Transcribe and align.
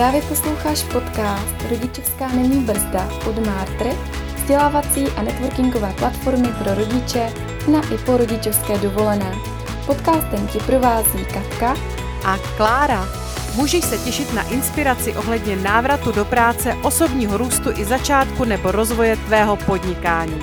Právě 0.00 0.22
posloucháš 0.22 0.82
podcast 0.82 1.62
Rodičovská 1.70 2.28
není 2.28 2.64
brzda 2.64 3.08
od 3.28 3.46
Mártr, 3.46 3.86
vzdělávací 4.36 5.06
a 5.08 5.22
networkingové 5.22 5.94
platformy 5.98 6.48
pro 6.48 6.74
rodiče 6.74 7.32
na 7.72 7.94
i 7.94 7.98
po 7.98 8.16
rodičovské 8.16 8.78
dovolené. 8.78 9.34
Podcastem 9.86 10.46
ti 10.46 10.58
provází 10.58 11.24
Katka 11.24 11.76
a 12.24 12.38
Klára. 12.56 13.08
Můžeš 13.56 13.84
se 13.84 13.98
těšit 13.98 14.34
na 14.34 14.48
inspiraci 14.48 15.16
ohledně 15.16 15.56
návratu 15.56 16.12
do 16.12 16.24
práce, 16.24 16.74
osobního 16.82 17.36
růstu 17.36 17.70
i 17.70 17.84
začátku 17.84 18.44
nebo 18.44 18.72
rozvoje 18.72 19.16
tvého 19.16 19.56
podnikání. 19.56 20.40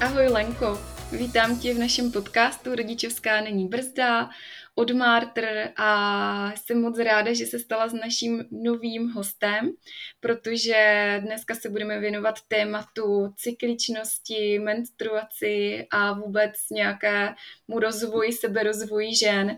Ahoj 0.00 0.28
Lenko, 0.28 0.93
vítám 1.18 1.58
tě 1.58 1.74
v 1.74 1.78
našem 1.78 2.12
podcastu 2.12 2.74
Rodičovská 2.74 3.40
není 3.40 3.68
brzda 3.68 4.30
od 4.74 4.90
Martr 4.90 5.72
a 5.76 6.52
jsem 6.52 6.80
moc 6.80 6.98
ráda, 6.98 7.32
že 7.32 7.46
se 7.46 7.58
stala 7.58 7.88
s 7.88 7.92
naším 7.92 8.44
novým 8.50 9.10
hostem, 9.10 9.72
protože 10.20 11.20
dneska 11.24 11.54
se 11.54 11.68
budeme 11.68 12.00
věnovat 12.00 12.34
tématu 12.48 13.34
cykličnosti, 13.36 14.58
menstruaci 14.58 15.86
a 15.90 16.12
vůbec 16.12 16.52
nějakému 16.70 17.78
rozvoji, 17.80 18.32
seberozvoji 18.32 19.16
žen, 19.16 19.56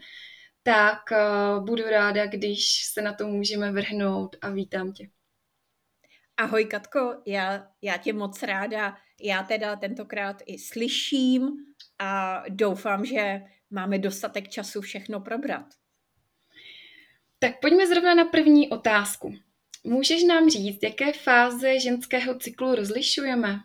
tak 0.62 0.98
uh, 1.10 1.64
budu 1.64 1.82
ráda, 1.90 2.26
když 2.26 2.84
se 2.92 3.02
na 3.02 3.12
to 3.12 3.26
můžeme 3.26 3.72
vrhnout 3.72 4.36
a 4.42 4.50
vítám 4.50 4.92
tě. 4.92 5.08
Ahoj 6.36 6.64
Katko, 6.64 7.14
já, 7.26 7.66
já 7.82 7.96
tě 7.96 8.12
moc 8.12 8.42
ráda, 8.42 8.96
já 9.20 9.42
teda 9.42 9.76
tentokrát 9.76 10.42
i 10.46 10.58
slyším 10.58 11.48
a 11.98 12.42
doufám, 12.48 13.04
že 13.04 13.40
máme 13.70 13.98
dostatek 13.98 14.48
času 14.48 14.80
všechno 14.80 15.20
probrat. 15.20 15.66
Tak 17.38 17.60
pojďme 17.60 17.86
zrovna 17.86 18.14
na 18.14 18.24
první 18.24 18.68
otázku. 18.68 19.34
Můžeš 19.84 20.24
nám 20.24 20.50
říct, 20.50 20.82
jaké 20.82 21.12
fáze 21.12 21.80
ženského 21.80 22.38
cyklu 22.38 22.74
rozlišujeme, 22.74 23.60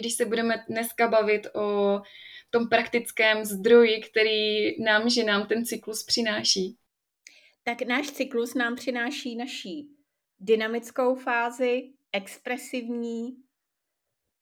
když 0.00 0.14
se 0.14 0.24
budeme 0.24 0.64
dneska 0.68 1.08
bavit 1.08 1.46
o 1.54 2.00
tom 2.50 2.68
praktickém 2.68 3.44
zdroji, 3.44 4.00
který 4.00 4.82
nám, 4.84 5.10
že 5.10 5.24
nám 5.24 5.46
ten 5.46 5.64
cyklus 5.64 6.04
přináší? 6.04 6.76
Tak 7.62 7.82
náš 7.82 8.10
cyklus 8.10 8.54
nám 8.54 8.76
přináší 8.76 9.36
naší 9.36 9.88
dynamickou 10.40 11.14
fázi, 11.14 11.82
expresivní, 12.12 13.36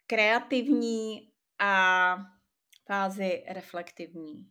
kreativní 0.06 1.30
a 1.58 2.16
fázi 2.86 3.44
reflektivní. 3.48 4.46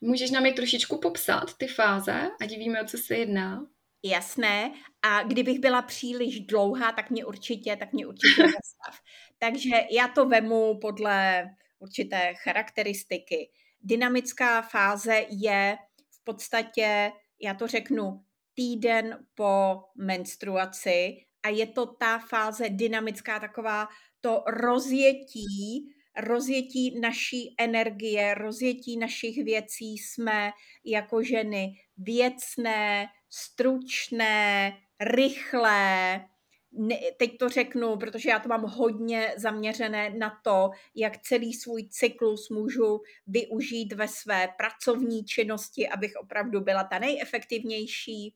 Můžeš 0.00 0.30
nám 0.30 0.46
je 0.46 0.52
trošičku 0.52 1.00
popsat, 1.00 1.54
ty 1.58 1.66
fáze, 1.66 2.30
ať 2.40 2.50
víme, 2.56 2.82
o 2.82 2.86
co 2.86 2.98
se 2.98 3.14
jedná? 3.16 3.66
Jasné. 4.04 4.72
A 5.02 5.22
kdybych 5.22 5.58
byla 5.58 5.82
příliš 5.82 6.40
dlouhá, 6.40 6.92
tak 6.92 7.10
mě 7.10 7.24
určitě, 7.24 7.76
tak 7.76 7.92
mě 7.92 8.06
určitě 8.06 8.42
zastav. 8.42 9.00
Takže 9.38 9.76
já 9.90 10.08
to 10.08 10.28
vemu 10.28 10.78
podle 10.80 11.44
určité 11.78 12.34
charakteristiky. 12.34 13.50
Dynamická 13.80 14.62
fáze 14.62 15.26
je 15.30 15.76
v 16.10 16.24
podstatě, 16.24 17.12
já 17.42 17.54
to 17.54 17.66
řeknu, 17.66 18.24
týden 18.54 19.26
po 19.34 19.82
menstruaci 19.96 21.16
a 21.44 21.48
je 21.48 21.66
to 21.66 21.86
ta 21.86 22.18
fáze 22.18 22.68
dynamická, 22.68 23.40
taková 23.40 23.88
to 24.20 24.42
rozjetí, 24.46 25.94
rozjetí 26.16 27.00
naší 27.00 27.54
energie, 27.58 28.34
rozjetí 28.34 28.96
našich 28.96 29.44
věcí 29.44 29.98
jsme 29.98 30.50
jako 30.84 31.22
ženy 31.22 31.72
věcné, 31.96 33.06
stručné, 33.30 34.72
rychlé, 35.00 36.24
ne, 36.72 36.98
teď 37.18 37.38
to 37.38 37.48
řeknu, 37.48 37.96
protože 37.96 38.30
já 38.30 38.38
to 38.38 38.48
mám 38.48 38.62
hodně 38.62 39.34
zaměřené 39.36 40.10
na 40.10 40.40
to, 40.44 40.70
jak 40.94 41.18
celý 41.18 41.54
svůj 41.54 41.88
cyklus 41.88 42.50
můžu 42.50 43.00
využít 43.26 43.92
ve 43.92 44.08
své 44.08 44.48
pracovní 44.58 45.24
činnosti, 45.24 45.88
abych 45.88 46.12
opravdu 46.22 46.60
byla 46.60 46.84
ta 46.84 46.98
nejefektivnější. 46.98 48.34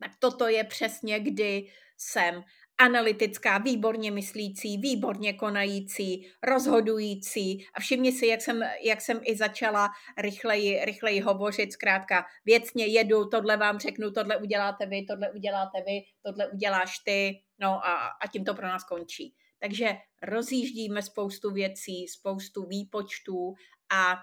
Tak 0.00 0.12
toto 0.18 0.48
je 0.48 0.64
přesně, 0.64 1.20
kdy 1.20 1.70
jsem 1.98 2.44
analytická, 2.78 3.58
výborně 3.58 4.10
myslící, 4.10 4.78
výborně 4.78 5.32
konající, 5.32 6.30
rozhodující. 6.42 7.66
A 7.74 7.80
všimni 7.80 8.12
si, 8.12 8.26
jak 8.26 8.40
jsem, 8.40 8.62
jak 8.82 9.00
jsem 9.00 9.20
i 9.22 9.36
začala 9.36 9.88
rychleji, 10.18 10.84
rychleji 10.84 11.20
hovořit, 11.20 11.72
zkrátka 11.72 12.26
věcně 12.44 12.86
jedu, 12.86 13.28
tohle 13.28 13.56
vám 13.56 13.78
řeknu, 13.78 14.10
tohle 14.10 14.36
uděláte 14.36 14.86
vy, 14.86 15.02
tohle 15.02 15.30
uděláte 15.30 15.82
vy, 15.86 16.02
tohle 16.22 16.50
uděláš 16.50 16.98
ty, 16.98 17.42
no 17.58 17.86
a, 17.86 17.94
a 18.22 18.26
tím 18.32 18.44
to 18.44 18.54
pro 18.54 18.66
nás 18.66 18.84
končí. 18.84 19.34
Takže 19.58 19.96
rozjíždíme 20.22 21.02
spoustu 21.02 21.50
věcí, 21.50 22.08
spoustu 22.08 22.66
výpočtů 22.66 23.54
a 23.92 24.16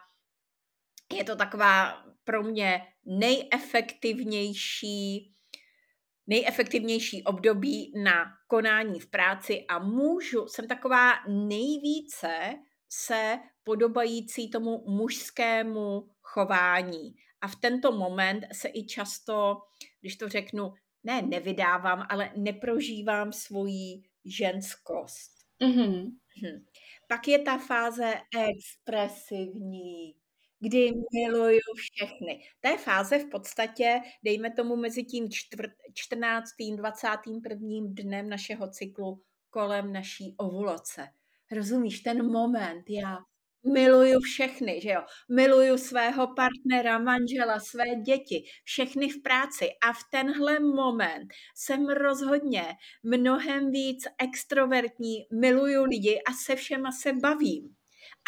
je 1.13 1.23
to 1.23 1.35
taková 1.35 2.03
pro 2.23 2.43
mě 2.43 2.81
nejefektivnější 3.05 5.33
nejefektivnější 6.27 7.23
období 7.23 7.91
na 8.03 8.25
konání 8.47 8.99
v 8.99 9.09
práci 9.09 9.65
a 9.69 9.79
můžu, 9.79 10.47
jsem 10.47 10.67
taková 10.67 11.11
nejvíce 11.27 12.53
se 12.89 13.39
podobající 13.63 14.49
tomu 14.49 14.83
mužskému 14.87 16.09
chování. 16.21 17.15
A 17.41 17.47
v 17.47 17.55
tento 17.55 17.91
moment 17.91 18.45
se 18.53 18.69
i 18.73 18.85
často, 18.85 19.57
když 20.01 20.15
to 20.15 20.29
řeknu, 20.29 20.73
ne 21.03 21.21
nevydávám, 21.21 22.05
ale 22.09 22.31
neprožívám 22.35 23.33
svoji 23.33 24.03
ženskost. 24.25 25.31
Mm-hmm. 25.61 26.11
Hm. 26.41 26.65
Pak 27.07 27.27
je 27.27 27.39
ta 27.39 27.57
fáze 27.57 28.13
expresivní, 28.49 30.15
kdy 30.63 30.91
miluju 31.13 31.59
všechny. 31.75 32.43
Té 32.59 32.77
fáze 32.77 33.19
v 33.19 33.29
podstatě, 33.29 33.99
dejme 34.23 34.51
tomu 34.51 34.75
mezi 34.75 35.03
tím 35.03 35.29
čtvrt, 35.29 35.71
14. 35.93 36.49
21. 36.75 37.69
dnem 37.87 38.29
našeho 38.29 38.69
cyklu 38.69 39.21
kolem 39.49 39.93
naší 39.93 40.35
ovulace. 40.37 41.07
Rozumíš, 41.51 41.99
ten 41.99 42.31
moment, 42.31 42.83
já 42.89 43.17
miluju 43.73 44.19
všechny, 44.19 44.81
že 44.81 44.89
jo. 44.89 45.01
Miluju 45.29 45.77
svého 45.77 46.27
partnera, 46.35 46.99
manžela, 46.99 47.59
své 47.59 47.95
děti, 48.05 48.43
všechny 48.63 49.09
v 49.09 49.21
práci 49.21 49.69
a 49.87 49.93
v 49.93 49.99
tenhle 50.11 50.59
moment 50.59 51.27
jsem 51.55 51.87
rozhodně 51.87 52.63
mnohem 53.03 53.71
víc 53.71 54.03
extrovertní, 54.17 55.15
miluju 55.33 55.83
lidi 55.83 56.21
a 56.27 56.33
se 56.33 56.55
všema 56.55 56.91
se 56.91 57.13
bavím. 57.13 57.75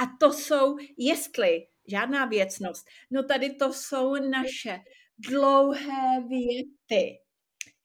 A 0.03 0.17
to 0.19 0.33
jsou, 0.33 0.77
jestli 0.97 1.67
žádná 1.87 2.25
věcnost. 2.25 2.85
No 3.11 3.23
tady 3.23 3.49
to 3.55 3.73
jsou 3.73 4.15
naše 4.15 4.79
dlouhé 5.17 6.23
věty. 6.27 7.19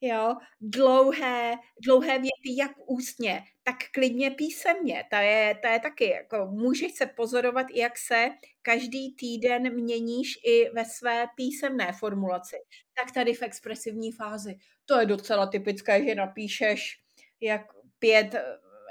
Jo, 0.03 0.35
dlouhé, 0.61 1.55
dlouhé 1.85 2.19
věty 2.19 2.57
jak 2.57 2.71
ústně, 2.85 3.43
tak 3.63 3.75
klidně 3.93 4.31
písemně. 4.31 5.03
To 5.09 5.15
je, 5.15 5.55
to 5.61 5.67
je 5.67 5.79
taky, 5.79 6.09
jako 6.09 6.45
můžeš 6.51 6.93
se 6.93 7.05
pozorovat, 7.05 7.67
jak 7.75 7.97
se 7.97 8.29
každý 8.61 9.15
týden 9.15 9.73
měníš 9.73 10.39
i 10.45 10.69
ve 10.69 10.85
své 10.85 11.27
písemné 11.35 11.93
formulaci. 11.99 12.55
Tak 13.01 13.13
tady 13.13 13.33
v 13.33 13.41
expresivní 13.41 14.11
fázi. 14.11 14.55
To 14.85 14.99
je 14.99 15.05
docela 15.05 15.47
typické, 15.47 16.05
že 16.05 16.15
napíšeš 16.15 16.99
jak 17.41 17.61
pět 17.99 18.35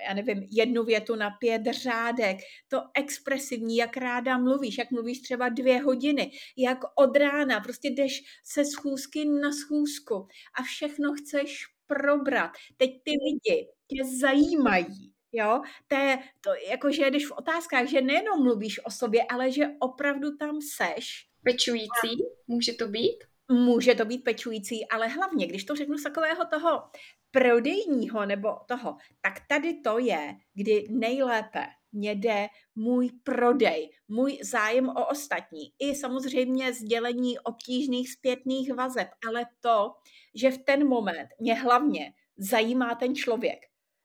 já 0.08 0.14
nevím, 0.14 0.47
jednu 0.50 0.85
větu 0.85 1.17
na 1.17 1.31
pět 1.31 1.62
řádek, 1.82 2.37
to 2.69 2.82
expresivní, 2.94 3.76
jak 3.76 3.97
ráda 3.97 4.38
mluvíš, 4.38 4.79
jak 4.79 4.91
mluvíš 4.91 5.20
třeba 5.20 5.49
dvě 5.49 5.82
hodiny, 5.82 6.31
jak 6.56 6.79
od 6.94 7.17
rána, 7.17 7.61
prostě 7.61 7.88
jdeš 7.88 8.23
se 8.44 8.64
schůzky 8.64 9.25
na 9.25 9.52
schůzku 9.52 10.29
a 10.58 10.62
všechno 10.62 11.12
chceš 11.14 11.67
probrat. 11.87 12.50
Teď 12.76 12.91
ty 13.05 13.11
lidi 13.11 13.69
tě 13.87 14.05
zajímají, 14.20 15.12
Jo, 15.32 15.61
to 15.88 15.97
je 15.97 16.19
to, 16.41 16.50
jako, 16.70 16.93
že 16.93 17.11
jdeš 17.11 17.26
v 17.26 17.32
otázkách, 17.32 17.87
že 17.87 18.00
nejenom 18.00 18.43
mluvíš 18.43 18.85
o 18.85 18.91
sobě, 18.91 19.25
ale 19.25 19.52
že 19.52 19.67
opravdu 19.79 20.37
tam 20.37 20.58
seš. 20.76 21.26
Pečující, 21.43 22.25
může 22.47 22.73
to 22.73 22.88
být? 22.88 23.25
Může 23.52 23.94
to 23.94 24.05
být 24.05 24.25
pečující, 24.25 24.88
ale 24.88 25.08
hlavně, 25.08 25.47
když 25.47 25.64
to 25.64 25.76
řeknu 25.76 25.99
z 25.99 26.02
takového 26.02 26.44
toho 26.50 26.82
prodejního 27.30 28.26
nebo 28.26 28.48
toho, 28.66 28.96
tak 29.20 29.34
tady 29.48 29.80
to 29.80 29.98
je, 29.98 30.34
kdy 30.54 30.84
nejlépe 30.90 31.66
mě 31.92 32.12
jde 32.12 32.48
můj 32.74 33.10
prodej, 33.22 33.90
můj 34.08 34.38
zájem 34.42 34.88
o 34.88 35.06
ostatní 35.06 35.72
i 35.78 35.94
samozřejmě 35.94 36.72
sdělení 36.72 37.38
obtížných 37.38 38.12
zpětných 38.12 38.74
vazeb, 38.74 39.08
ale 39.28 39.46
to, 39.60 39.92
že 40.34 40.50
v 40.50 40.58
ten 40.58 40.88
moment 40.88 41.28
mě 41.40 41.54
hlavně 41.54 42.12
zajímá 42.36 42.94
ten 42.94 43.14
člověk. 43.14 43.58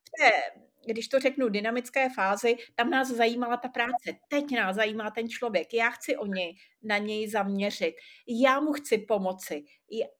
V 0.04 0.12
té, 0.20 0.62
když 0.86 1.08
to 1.08 1.20
řeknu, 1.20 1.50
dynamické 1.50 2.10
fázi, 2.10 2.56
tam 2.76 2.90
nás 2.90 3.08
zajímala 3.08 3.58
ta 3.58 3.70
práce. 3.70 4.20
Teď 4.28 4.52
nás 4.52 4.76
zajímá 4.76 5.12
ten 5.12 5.30
člověk. 5.30 5.74
Já 5.74 5.90
chci 5.90 6.18
o 6.18 6.26
něj, 6.26 6.56
na 6.84 6.98
něj 6.98 7.30
zaměřit. 7.30 7.96
Já 8.28 8.60
mu 8.60 8.74
chci 8.74 8.98
pomoci. 8.98 9.64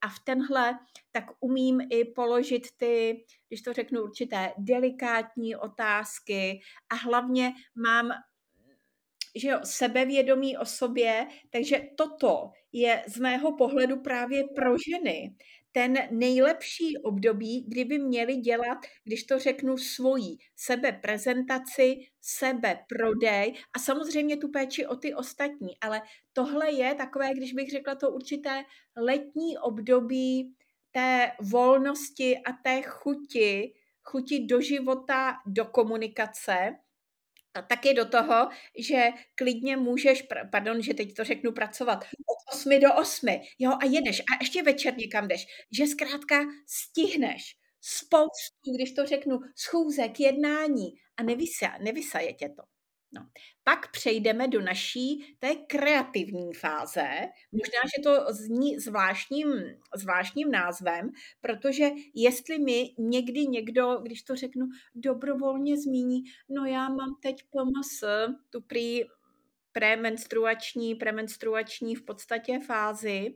A 0.02 0.10
v 0.10 0.20
tenhle 0.24 0.80
tak 1.12 1.26
umím 1.40 1.82
i 1.90 2.06
položit 2.06 2.68
ty, 2.78 3.26
když 3.48 3.62
to 3.62 3.74
řeknu, 3.74 4.02
určité 4.04 4.54
delikátní 4.58 5.56
otázky 5.56 6.60
a 6.90 6.96
hlavně 6.96 7.54
mám 7.76 8.12
že 9.38 9.48
jo, 9.48 9.60
sebevědomí 9.64 10.58
o 10.58 10.66
sobě, 10.66 11.28
takže 11.50 11.82
toto 11.98 12.52
je 12.72 13.04
z 13.08 13.20
mého 13.20 13.58
pohledu 13.58 14.02
právě 14.02 14.44
pro 14.56 14.76
ženy 14.90 15.36
ten 15.76 15.94
nejlepší 16.12 16.98
období, 16.98 17.66
kdyby 17.68 18.00
měli 18.00 18.36
dělat, 18.36 18.78
když 19.04 19.24
to 19.24 19.40
řeknu, 19.40 19.78
svoji 19.78 20.38
sebeprezentaci, 20.56 21.96
sebeprodej 22.22 23.54
a 23.76 23.80
samozřejmě 23.80 24.38
tu 24.38 24.52
péči 24.52 24.88
o 24.88 24.96
ty 24.96 25.14
ostatní. 25.14 25.80
Ale 25.82 26.02
tohle 26.34 26.72
je 26.72 26.96
takové, 26.96 27.34
když 27.34 27.54
bych 27.54 27.70
řekla 27.70 27.96
to 27.96 28.12
určité 28.12 28.64
letní 28.98 29.58
období 29.58 30.56
té 30.92 31.32
volnosti 31.42 32.38
a 32.38 32.52
té 32.64 32.82
chuti, 32.82 33.74
chuti 34.04 34.46
do 34.46 34.62
života, 34.62 35.34
do 35.46 35.66
komunikace, 35.66 36.76
a 37.56 37.62
taky 37.62 37.94
do 37.94 38.06
toho, 38.06 38.50
že 38.80 39.10
klidně 39.36 39.78
můžeš, 39.78 40.24
pardon, 40.52 40.82
že 40.82 40.94
teď 40.94 41.14
to 41.14 41.24
řeknu, 41.24 41.52
pracovat 41.52 42.00
od 42.04 42.56
8 42.56 42.80
do 42.80 42.94
8, 42.94 43.28
jo, 43.60 43.72
a 43.82 43.86
jedeš 43.86 44.20
a 44.20 44.44
ještě 44.44 44.64
večer 44.64 44.98
někam 44.98 45.28
jdeš, 45.28 45.46
že 45.72 45.88
zkrátka 45.88 46.42
stihneš 46.68 47.56
spoustu, 47.82 48.72
když 48.76 48.94
to 48.94 49.06
řeknu, 49.06 49.40
schůzek, 49.56 50.20
jednání 50.20 50.94
a 51.18 51.24
nevysa, 51.24 51.78
nevysaje 51.84 52.34
tě 52.34 52.50
to. 52.50 52.75
No. 53.16 53.28
Pak 53.64 53.92
přejdeme 53.92 54.48
do 54.48 54.62
naší 54.62 55.36
té 55.40 55.56
kreativní 55.56 56.54
fáze. 56.54 57.08
Možná, 57.52 57.80
že 57.96 58.04
to 58.04 58.34
zní 58.34 58.80
zvláštním, 58.80 59.48
zvláštním 59.96 60.52
názvem, 60.52 61.12
protože 61.42 61.90
jestli 62.16 62.60
mi 62.60 62.94
někdy 62.98 63.48
někdo, 63.48 64.00
když 64.04 64.24
to 64.24 64.36
řeknu, 64.36 64.66
dobrovolně 64.96 65.78
zmíní, 65.78 66.24
no 66.50 66.66
já 66.66 66.90
mám 66.90 67.16
teď 67.22 67.44
PMS, 67.44 68.04
tu 68.50 68.62
prý 68.62 69.02
premenstruační, 69.72 70.96
premenstruační 70.96 71.96
v 71.96 72.06
podstatě 72.06 72.60
fázi, 72.60 73.36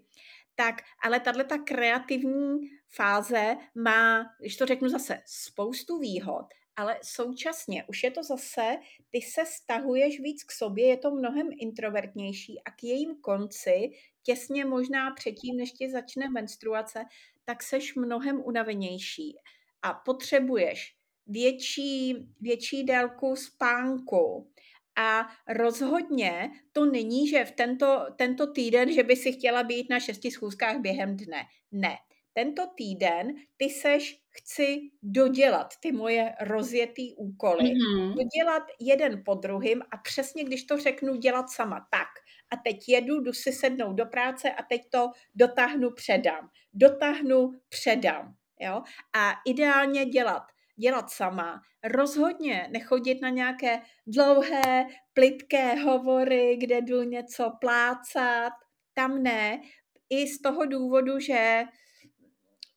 tak 0.56 0.76
ale 1.04 1.20
tahle 1.20 1.44
ta 1.44 1.58
kreativní 1.58 2.60
fáze 2.90 3.58
má, 3.76 4.26
když 4.40 4.58
to 4.58 4.66
řeknu 4.66 4.90
zase, 4.90 5.22
spoustu 5.26 6.00
výhod, 6.00 6.46
ale 6.80 7.00
současně 7.04 7.84
už 7.88 8.04
je 8.04 8.12
to 8.12 8.24
zase, 8.24 8.78
ty 9.10 9.22
se 9.22 9.46
stahuješ 9.46 10.20
víc 10.20 10.44
k 10.44 10.52
sobě, 10.52 10.88
je 10.88 10.98
to 10.98 11.12
mnohem 11.12 11.48
introvertnější 11.60 12.62
a 12.66 12.72
k 12.72 12.84
jejím 12.84 13.16
konci, 13.22 13.90
těsně 14.24 14.66
možná 14.66 15.12
předtím, 15.12 15.58
než 15.58 15.72
ti 15.72 15.92
začne 15.92 16.30
menstruace, 16.30 17.04
tak 17.46 17.64
seš 17.64 17.96
mnohem 17.96 18.42
unavenější 18.46 19.36
a 19.82 19.94
potřebuješ 19.94 20.96
větší, 21.28 22.16
větší 22.42 22.84
délku 22.84 23.36
spánku, 23.36 24.52
a 25.00 25.28
rozhodně 25.48 26.52
to 26.72 26.86
není, 26.86 27.28
že 27.28 27.46
v 27.46 27.52
tento, 27.52 28.06
tento 28.16 28.52
týden, 28.52 28.94
že 28.94 29.04
by 29.04 29.16
si 29.16 29.32
chtěla 29.32 29.64
být 29.64 29.90
na 29.90 30.00
šesti 30.00 30.32
schůzkách 30.32 30.78
během 30.78 31.18
dne. 31.18 31.44
Ne 31.72 31.98
tento 32.34 32.68
týden 32.76 33.36
ty 33.58 33.70
seš, 33.70 34.22
chci 34.30 34.80
dodělat 35.04 35.74
ty 35.82 35.92
moje 35.92 36.36
rozjetý 36.42 37.16
úkoly, 37.16 37.64
mm-hmm. 37.64 38.14
dodělat 38.16 38.64
jeden 38.80 39.24
po 39.26 39.34
druhým 39.34 39.82
a 39.92 39.98
přesně, 39.98 40.44
když 40.44 40.64
to 40.64 40.78
řeknu, 40.78 41.16
dělat 41.16 41.50
sama 41.50 41.88
tak. 41.92 42.08
A 42.52 42.56
teď 42.56 42.90
jedu, 42.90 43.20
jdu 43.20 43.34
si 43.34 43.52
sednout 43.52 43.94
do 43.94 44.06
práce 44.06 44.52
a 44.52 44.64
teď 44.64 44.82
to 44.90 45.12
dotáhnu, 45.36 45.92
předám. 45.92 46.50
Dotáhnu, 46.74 47.52
předám. 47.70 48.36
Jo? 48.60 48.84
A 49.14 49.32
ideálně 49.46 50.06
dělat 50.06 50.44
dělat 50.80 51.10
sama. 51.10 51.62
Rozhodně 51.84 52.68
nechodit 52.72 53.22
na 53.22 53.30
nějaké 53.30 53.82
dlouhé, 54.08 54.86
plitké 55.14 55.76
hovory, 55.76 56.58
kde 56.58 56.82
jdu 56.82 57.04
něco 57.04 57.52
plácat. 57.62 58.54
Tam 58.94 59.24
ne. 59.24 59.62
I 60.10 60.28
z 60.28 60.42
toho 60.42 60.66
důvodu, 60.66 61.20
že 61.20 61.64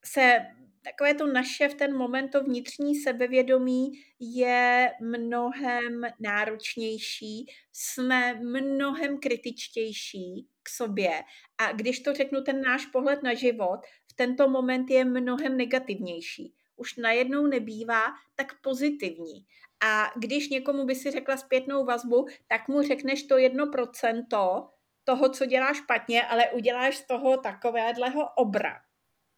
se 0.04 0.38
takové 0.84 1.14
to 1.14 1.26
naše 1.26 1.68
v 1.68 1.74
ten 1.74 1.96
moment, 1.96 2.28
to 2.28 2.42
vnitřní 2.42 2.94
sebevědomí 2.94 3.92
je 4.20 4.92
mnohem 5.00 6.02
náročnější, 6.20 7.46
jsme 7.72 8.34
mnohem 8.34 9.18
kritičtější 9.18 10.48
k 10.62 10.68
sobě 10.68 11.22
a 11.58 11.72
když 11.72 12.00
to 12.00 12.12
řeknu, 12.14 12.42
ten 12.42 12.60
náš 12.60 12.86
pohled 12.86 13.22
na 13.22 13.34
život 13.34 13.80
v 14.10 14.14
tento 14.14 14.48
moment 14.48 14.90
je 14.90 15.04
mnohem 15.04 15.56
negativnější. 15.56 16.54
Už 16.76 16.96
najednou 16.96 17.46
nebývá 17.46 18.02
tak 18.34 18.60
pozitivní. 18.60 19.46
A 19.84 20.12
když 20.16 20.48
někomu 20.48 20.84
by 20.84 20.94
si 20.94 21.10
řekla 21.10 21.36
zpětnou 21.36 21.84
vazbu, 21.84 22.26
tak 22.48 22.68
mu 22.68 22.82
řekneš 22.82 23.22
to 23.22 23.38
jedno 23.38 23.66
procento 23.66 24.68
toho, 25.04 25.28
co 25.28 25.46
děláš 25.46 25.76
špatně, 25.76 26.22
ale 26.22 26.50
uděláš 26.50 26.96
z 26.96 27.06
toho 27.06 27.36
takovéhleho 27.36 28.28
obra. 28.36 28.80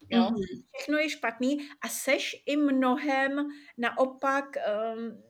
Jo? 0.09 0.21
Mm-hmm. 0.21 0.63
Všechno 0.77 0.97
je 0.97 1.09
špatný 1.09 1.57
a 1.81 1.87
seš 1.87 2.35
i 2.45 2.57
mnohem 2.57 3.47
naopak 3.77 4.45
um, 4.95 5.23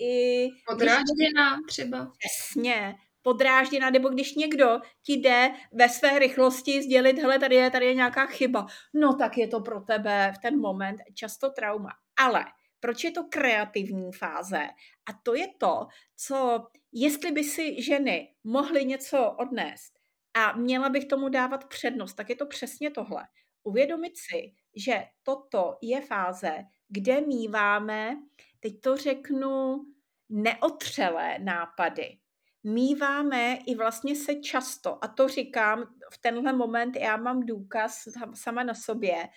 i... 0.00 0.48
Podrážděná 0.66 1.58
třeba. 1.68 2.12
Přesně, 2.18 2.94
podrážděná, 3.22 3.90
nebo 3.90 4.08
když 4.08 4.34
někdo 4.34 4.80
ti 5.02 5.12
jde 5.12 5.50
ve 5.72 5.88
své 5.88 6.18
rychlosti 6.18 6.82
sdělit, 6.82 7.18
hele, 7.18 7.38
tady 7.38 7.56
je, 7.56 7.70
tady 7.70 7.86
je 7.86 7.94
nějaká 7.94 8.26
chyba, 8.26 8.66
no 8.94 9.14
tak 9.14 9.38
je 9.38 9.48
to 9.48 9.60
pro 9.60 9.80
tebe 9.80 10.32
v 10.36 10.38
ten 10.38 10.60
moment 10.60 11.00
často 11.14 11.50
trauma. 11.50 11.90
Ale 12.16 12.44
proč 12.80 13.04
je 13.04 13.10
to 13.10 13.24
kreativní 13.24 14.12
fáze? 14.12 14.62
A 15.08 15.12
to 15.22 15.34
je 15.34 15.46
to, 15.58 15.86
co, 16.16 16.66
jestli 16.92 17.32
by 17.32 17.44
si 17.44 17.82
ženy 17.82 18.34
mohly 18.44 18.84
něco 18.84 19.30
odnést 19.38 19.92
a 20.34 20.56
měla 20.56 20.88
bych 20.88 21.04
tomu 21.04 21.28
dávat 21.28 21.64
přednost, 21.64 22.14
tak 22.14 22.28
je 22.28 22.36
to 22.36 22.46
přesně 22.46 22.90
tohle 22.90 23.26
uvědomit 23.62 24.12
si, 24.16 24.52
že 24.76 25.04
toto 25.22 25.78
je 25.82 26.00
fáze, 26.00 26.64
kde 26.88 27.20
míváme, 27.20 28.16
teď 28.60 28.80
to 28.80 28.96
řeknu, 28.96 29.84
neotřelé 30.28 31.38
nápady. 31.38 32.18
Míváme 32.64 33.58
i 33.66 33.74
vlastně 33.74 34.16
se 34.16 34.34
často, 34.34 35.04
a 35.04 35.08
to 35.08 35.28
říkám, 35.28 35.94
v 36.12 36.18
tenhle 36.18 36.52
moment 36.52 36.96
já 36.96 37.16
mám 37.16 37.46
důkaz 37.46 38.08
sama 38.34 38.62
na 38.62 38.74
sobě, 38.74 39.28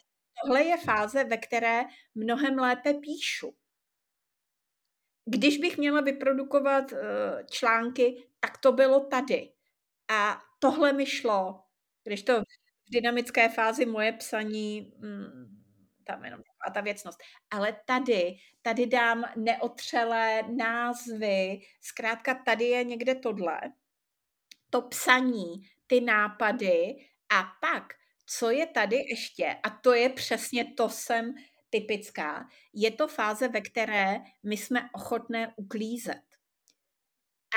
tohle 0.44 0.64
je 0.64 0.78
fáze, 0.78 1.24
ve 1.24 1.38
které 1.38 1.84
mnohem 2.16 2.60
lépe 2.60 2.94
píšu. 2.94 3.56
Když 5.26 5.58
bych 5.58 5.78
měla 5.78 6.02
vyprodukovat 6.02 6.92
uh, 6.92 7.00
články, 7.52 8.28
tak 8.40 8.58
to 8.58 8.72
bylo 8.72 9.00
tady. 9.00 9.52
A 10.12 10.42
tohle 10.60 10.94
mi 10.94 11.06
šlo. 11.06 11.64
Když 12.04 12.24
to 12.24 12.34
v 12.88 12.92
dynamické 12.92 13.50
fázi 13.50 13.86
moje 13.86 14.12
psaní, 14.12 14.94
mm, 14.98 15.62
tam 16.04 16.26
jenom 16.26 16.42
a 16.68 16.72
ta 16.72 16.82
věcnost. 16.82 17.20
Ale 17.52 17.76
tady, 17.86 18.36
tady 18.62 18.86
dám 18.88 19.24
neotřelé 19.36 20.44
názvy, 20.58 21.60
zkrátka 21.82 22.34
tady 22.34 22.66
je 22.66 22.84
někde 22.84 23.16
tohle, 23.16 23.60
to 24.70 24.82
psaní, 24.82 25.62
ty 25.88 26.02
nápady 26.02 26.96
a 27.30 27.44
pak, 27.62 27.94
co 28.26 28.50
je 28.50 28.68
tady 28.68 28.96
ještě, 28.96 29.56
a 29.64 29.70
to 29.70 29.94
je 29.94 30.10
přesně 30.10 30.66
to 30.66 30.90
jsem 30.90 31.34
typická, 31.70 32.50
je 32.74 32.92
to 32.92 33.08
fáze, 33.08 33.48
ve 33.48 33.62
které 33.62 34.20
my 34.44 34.58
jsme 34.58 34.90
ochotné 34.94 35.54
uklízet. 35.56 36.35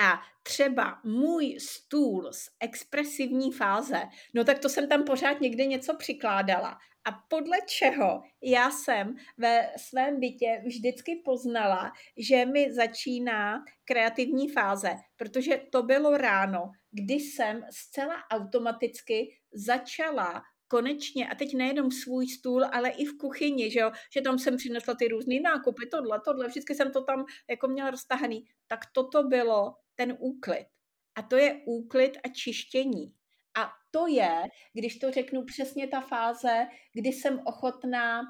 A 0.02 0.21
třeba 0.43 1.00
můj 1.05 1.57
stůl 1.61 2.33
z 2.33 2.49
expresivní 2.61 3.52
fáze, 3.52 4.02
no 4.35 4.45
tak 4.45 4.59
to 4.59 4.69
jsem 4.69 4.88
tam 4.88 5.05
pořád 5.05 5.40
někde 5.40 5.67
něco 5.67 5.97
přikládala. 5.97 6.78
A 7.05 7.12
podle 7.28 7.57
čeho 7.67 8.23
já 8.43 8.71
jsem 8.71 9.17
ve 9.38 9.71
svém 9.76 10.21
bytě 10.21 10.62
vždycky 10.67 11.23
poznala, 11.25 11.93
že 12.17 12.47
mi 12.47 12.73
začíná 12.73 13.64
kreativní 13.85 14.49
fáze, 14.49 14.95
protože 15.17 15.61
to 15.73 15.83
bylo 15.83 16.17
ráno, 16.17 16.71
kdy 16.90 17.14
jsem 17.14 17.64
zcela 17.71 18.14
automaticky 18.31 19.38
začala 19.52 20.43
konečně, 20.68 21.28
a 21.28 21.34
teď 21.34 21.54
nejenom 21.54 21.90
svůj 21.90 22.28
stůl, 22.28 22.64
ale 22.72 22.88
i 22.90 23.04
v 23.04 23.18
kuchyni, 23.18 23.70
že, 23.70 23.80
jo, 23.80 23.90
že 24.14 24.20
tam 24.20 24.38
jsem 24.38 24.56
přinesla 24.56 24.94
ty 24.94 25.08
různé 25.08 25.40
nákupy, 25.40 25.87
tohle, 25.87 26.20
tohle, 26.25 26.48
vždycky 26.48 26.75
jsem 26.75 26.92
to 26.92 27.04
tam 27.04 27.25
jako 27.50 27.68
měla 27.68 27.90
roztahaný, 27.90 28.44
tak 28.66 28.80
toto 28.92 29.22
bylo 29.22 29.75
ten 29.94 30.16
úklid. 30.18 30.66
A 31.14 31.22
to 31.22 31.37
je 31.37 31.60
úklid 31.66 32.18
a 32.25 32.28
čištění. 32.28 33.14
A 33.58 33.70
to 33.90 34.06
je, 34.06 34.42
když 34.72 34.98
to 34.98 35.10
řeknu 35.10 35.44
přesně 35.44 35.87
ta 35.87 36.00
fáze, 36.00 36.66
kdy 36.94 37.08
jsem 37.08 37.40
ochotná 37.44 38.22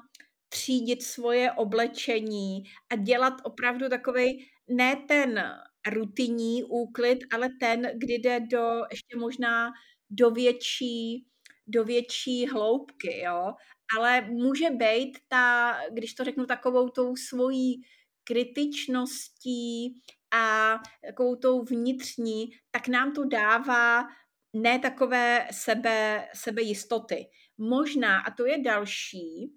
třídit 0.49 1.03
svoje 1.03 1.51
oblečení 1.51 2.63
a 2.89 2.95
dělat 2.95 3.33
opravdu 3.43 3.89
takový 3.89 4.49
ne 4.67 4.95
ten 5.07 5.43
rutinní 5.93 6.63
úklid, 6.63 7.19
ale 7.33 7.49
ten, 7.59 7.91
kdy 7.95 8.13
jde 8.13 8.39
do 8.39 8.81
ještě 8.91 9.17
možná 9.17 9.71
do 10.09 10.31
větší, 10.31 11.25
do 11.69 11.83
větší 11.83 12.47
hloubky, 12.47 13.19
jo. 13.19 13.53
Ale 13.97 14.21
může 14.21 14.69
být 14.69 15.17
ta, 15.27 15.77
když 15.91 16.13
to 16.13 16.23
řeknu 16.23 16.45
takovou 16.45 16.89
tou 16.89 17.15
svojí 17.15 17.81
kritičností 18.23 20.01
a 20.33 20.75
takovou 21.05 21.35
tou 21.35 21.63
vnitřní, 21.63 22.49
tak 22.71 22.87
nám 22.87 23.13
to 23.13 23.25
dává 23.25 24.03
ne 24.53 24.79
takové 24.79 25.47
sebe, 25.51 26.27
sebejistoty. 26.33 27.25
Možná, 27.57 28.19
a 28.19 28.31
to 28.31 28.45
je 28.45 28.61
další, 28.61 29.53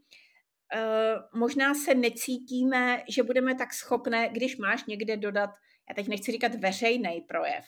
uh, 0.75 1.41
možná 1.41 1.75
se 1.75 1.95
necítíme, 1.95 3.03
že 3.09 3.23
budeme 3.23 3.55
tak 3.55 3.75
schopné, 3.75 4.29
když 4.29 4.57
máš 4.57 4.85
někde 4.85 5.17
dodat, 5.17 5.51
já 5.89 5.95
teď 5.95 6.09
nechci 6.09 6.33
říkat 6.33 6.55
veřejný 6.55 7.21
projev, 7.29 7.65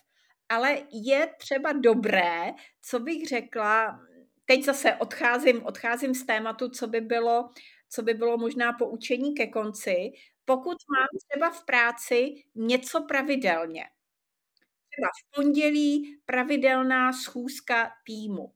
ale 0.49 0.79
je 0.93 1.31
třeba 1.39 1.73
dobré, 1.73 2.53
co 2.83 3.01
bych 3.01 3.29
řekla, 3.29 4.01
teď 4.45 4.65
zase 4.65 4.95
odcházím, 4.95 5.67
odcházím 5.67 6.15
z 6.15 6.27
tématu, 6.27 6.69
co 6.69 6.87
by 6.87 7.01
bylo, 7.01 7.51
co 7.89 8.03
by 8.03 8.15
bylo 8.15 8.39
možná 8.39 8.73
poučení 8.73 9.35
ke 9.35 9.47
konci, 9.47 10.13
pokud 10.45 10.77
mám 10.97 11.09
třeba 11.29 11.51
v 11.51 11.65
práci 11.65 12.35
něco 12.55 13.03
pravidelně. 13.03 13.85
Třeba 14.91 15.09
v 15.21 15.35
pondělí 15.35 16.21
pravidelná 16.27 17.13
schůzka 17.13 17.93
týmu. 18.07 18.55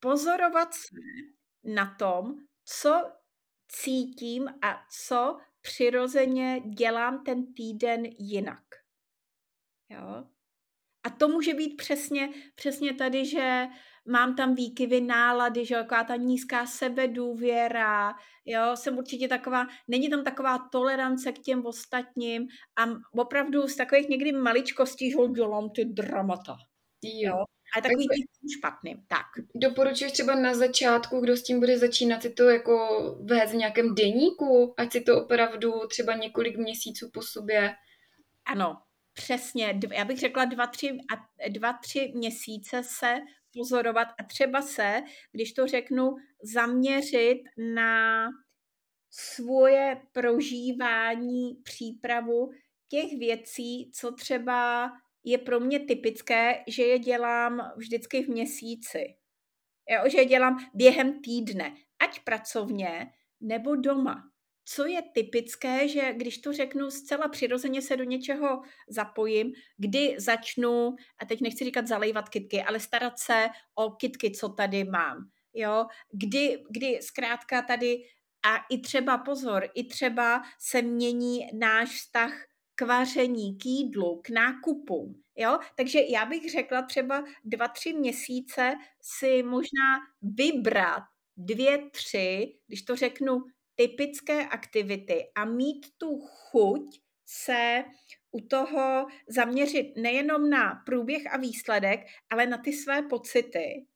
Pozorovat 0.00 0.74
se 0.74 0.96
na 1.64 1.94
tom, 1.98 2.34
co 2.64 3.12
cítím 3.68 4.48
a 4.62 4.86
co 4.90 5.38
přirozeně 5.60 6.60
dělám 6.60 7.24
ten 7.24 7.54
týden 7.54 8.02
jinak. 8.18 8.64
Jo? 9.88 10.26
A 11.02 11.10
to 11.10 11.28
může 11.28 11.54
být 11.54 11.76
přesně, 11.76 12.28
přesně 12.54 12.94
tady, 12.94 13.26
že 13.26 13.66
mám 14.06 14.36
tam 14.36 14.54
výkyvy 14.54 15.00
nálady, 15.00 15.66
že 15.66 15.74
taková 15.74 16.04
ta 16.04 16.16
nízká 16.16 16.66
sebedůvěra, 16.66 18.14
jo, 18.44 18.76
jsem 18.76 18.98
určitě 18.98 19.28
taková, 19.28 19.66
není 19.88 20.10
tam 20.10 20.24
taková 20.24 20.58
tolerance 20.72 21.32
k 21.32 21.38
těm 21.38 21.66
ostatním 21.66 22.46
a 22.76 22.84
opravdu 23.20 23.68
z 23.68 23.76
takových 23.76 24.08
někdy 24.08 24.32
maličkostí, 24.32 25.10
že 25.10 25.16
dělám 25.34 25.70
ty 25.70 25.84
dramata. 25.84 26.56
Jo. 27.02 27.36
jo. 27.36 27.44
A 27.78 27.80
takový 27.80 28.08
tak, 28.08 28.16
tím 28.16 28.58
špatným. 28.58 29.04
Tak. 29.08 29.26
Doporučuješ 29.54 30.12
třeba 30.12 30.34
na 30.34 30.54
začátku, 30.54 31.20
kdo 31.20 31.36
s 31.36 31.42
tím 31.42 31.60
bude 31.60 31.78
začínat 31.78 32.22
si 32.22 32.30
to 32.30 32.42
jako 32.42 32.98
vést 33.24 33.52
v 33.52 33.56
nějakém 33.56 33.94
deníku, 33.94 34.74
ať 34.76 34.92
si 34.92 35.00
to 35.00 35.24
opravdu 35.24 35.72
třeba 35.88 36.14
několik 36.14 36.56
měsíců 36.56 37.10
po 37.12 37.22
sobě. 37.22 37.74
Ano, 38.44 38.76
přesně. 39.12 39.80
Já 39.92 40.04
bych 40.04 40.18
řekla 40.18 40.44
dva, 40.44 40.66
tři, 40.66 40.88
a 40.88 41.48
dva, 41.48 41.72
tři 41.72 42.12
měsíce 42.14 42.82
se 42.84 43.14
pozorovat 43.52 44.08
a 44.18 44.24
třeba 44.24 44.62
se, 44.62 45.02
když 45.32 45.52
to 45.52 45.66
řeknu, 45.66 46.14
zaměřit 46.42 47.42
na 47.74 48.28
svoje 49.10 50.02
prožívání, 50.12 51.54
přípravu 51.62 52.50
těch 52.88 53.18
věcí, 53.18 53.90
co 53.94 54.12
třeba 54.12 54.90
je 55.24 55.38
pro 55.38 55.60
mě 55.60 55.80
typické, 55.80 56.64
že 56.68 56.82
je 56.84 56.98
dělám 56.98 57.72
vždycky 57.76 58.22
v 58.22 58.28
měsíci. 58.28 59.16
Jo, 59.88 60.10
že 60.10 60.18
je 60.18 60.24
dělám 60.24 60.70
během 60.74 61.22
týdne, 61.22 61.74
ať 61.98 62.20
pracovně 62.24 63.12
nebo 63.40 63.76
doma. 63.76 64.31
Co 64.64 64.86
je 64.86 65.02
typické, 65.14 65.88
že 65.88 66.12
když 66.12 66.38
to 66.38 66.52
řeknu 66.52 66.90
zcela 66.90 67.28
přirozeně 67.28 67.82
se 67.82 67.96
do 67.96 68.04
něčeho 68.04 68.62
zapojím, 68.88 69.52
kdy 69.76 70.14
začnu, 70.18 70.96
a 71.18 71.26
teď 71.26 71.40
nechci 71.40 71.64
říkat 71.64 71.86
zalejvat 71.86 72.28
kitky, 72.28 72.62
ale 72.62 72.80
starat 72.80 73.18
se 73.18 73.48
o 73.74 73.90
kitky, 73.90 74.30
co 74.30 74.48
tady 74.48 74.84
mám. 74.84 75.30
Jo? 75.54 75.86
Kdy, 76.12 76.62
kdy 76.70 76.98
zkrátka 77.02 77.62
tady 77.62 77.96
a 78.42 78.56
i 78.70 78.78
třeba 78.78 79.18
pozor, 79.18 79.68
i 79.74 79.84
třeba 79.84 80.42
se 80.58 80.82
mění 80.82 81.46
náš 81.54 81.88
vztah 81.96 82.32
k 82.74 82.82
vaření, 82.82 83.58
k 83.58 83.66
jídlu, 83.66 84.20
k 84.24 84.30
nákupům. 84.30 85.22
Jo? 85.36 85.58
Takže 85.76 86.00
já 86.08 86.26
bych 86.26 86.52
řekla 86.52 86.82
třeba 86.82 87.24
dva, 87.44 87.68
tři 87.68 87.92
měsíce 87.92 88.74
si 89.00 89.42
možná 89.42 90.00
vybrat 90.22 91.02
dvě, 91.36 91.90
tři, 91.90 92.54
když 92.66 92.82
to 92.82 92.96
řeknu, 92.96 93.44
typické 93.82 94.46
aktivity 94.46 95.32
a 95.34 95.44
mít 95.44 95.86
tu 95.98 96.20
chuť 96.20 97.00
se 97.26 97.84
u 98.30 98.40
toho 98.40 99.06
zaměřit 99.28 99.92
nejenom 99.96 100.50
na 100.50 100.82
průběh 100.86 101.34
a 101.34 101.36
výsledek, 101.36 102.00
ale 102.30 102.46
na 102.46 102.58
ty 102.58 102.72
své 102.72 103.02
pocity 103.02 103.86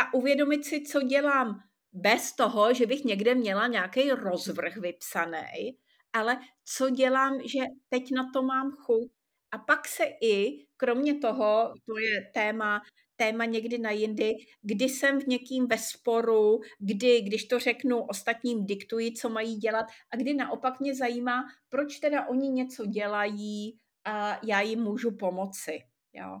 a 0.00 0.14
uvědomit 0.14 0.64
si, 0.64 0.82
co 0.82 1.02
dělám 1.02 1.60
bez 1.92 2.32
toho, 2.32 2.74
že 2.74 2.86
bych 2.86 3.04
někde 3.04 3.34
měla 3.34 3.66
nějaký 3.66 4.10
rozvrh 4.10 4.76
vypsaný, 4.76 5.78
ale 6.12 6.38
co 6.64 6.90
dělám, 6.90 7.40
že 7.44 7.60
teď 7.88 8.10
na 8.10 8.30
to 8.32 8.42
mám 8.42 8.70
chuť. 8.70 9.12
A 9.52 9.58
pak 9.58 9.88
se 9.88 10.04
i, 10.22 10.66
kromě 10.76 11.18
toho, 11.18 11.74
to 11.86 11.98
je 11.98 12.30
téma, 12.34 12.82
téma 13.20 13.44
někdy 13.44 13.78
na 13.78 13.90
jindy, 13.90 14.34
kdy 14.62 14.84
jsem 14.84 15.20
v 15.20 15.26
někým 15.26 15.66
ve 15.66 15.78
sporu, 15.78 16.60
kdy, 16.78 17.20
když 17.20 17.44
to 17.44 17.58
řeknu, 17.58 18.04
ostatním 18.04 18.66
diktuji, 18.66 19.12
co 19.12 19.28
mají 19.28 19.56
dělat 19.56 19.86
a 20.12 20.16
kdy 20.16 20.34
naopak 20.34 20.80
mě 20.80 20.94
zajímá, 20.94 21.44
proč 21.68 21.98
teda 21.98 22.26
oni 22.26 22.48
něco 22.48 22.86
dělají 22.86 23.78
a 24.04 24.40
já 24.46 24.60
jim 24.60 24.80
můžu 24.82 25.16
pomoci. 25.16 25.78
Jo. 26.12 26.40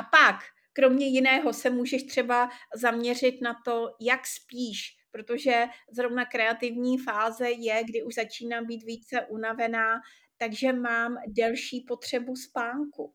A 0.00 0.02
pak, 0.02 0.40
kromě 0.72 1.06
jiného, 1.06 1.52
se 1.52 1.70
můžeš 1.70 2.02
třeba 2.02 2.50
zaměřit 2.74 3.40
na 3.42 3.54
to, 3.64 3.88
jak 4.00 4.20
spíš, 4.26 4.96
protože 5.10 5.66
zrovna 5.92 6.24
kreativní 6.24 6.98
fáze 6.98 7.50
je, 7.50 7.84
kdy 7.84 8.02
už 8.02 8.14
začínám 8.14 8.66
být 8.66 8.82
více 8.82 9.26
unavená, 9.30 10.00
takže 10.36 10.72
mám 10.72 11.16
delší 11.28 11.84
potřebu 11.88 12.36
spánku. 12.36 13.14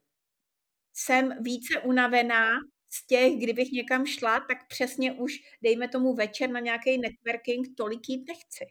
Jsem 0.93 1.43
více 1.43 1.81
unavená 1.81 2.49
z 2.89 3.07
těch, 3.07 3.33
kdybych 3.37 3.71
někam 3.71 4.05
šla, 4.05 4.39
tak 4.39 4.67
přesně 4.67 5.13
už, 5.13 5.33
dejme 5.63 5.87
tomu 5.87 6.13
večer 6.13 6.49
na 6.49 6.59
nějaký 6.59 6.97
networking, 6.97 7.67
tolik 7.77 8.09
jít 8.09 8.25
nechci. 8.27 8.65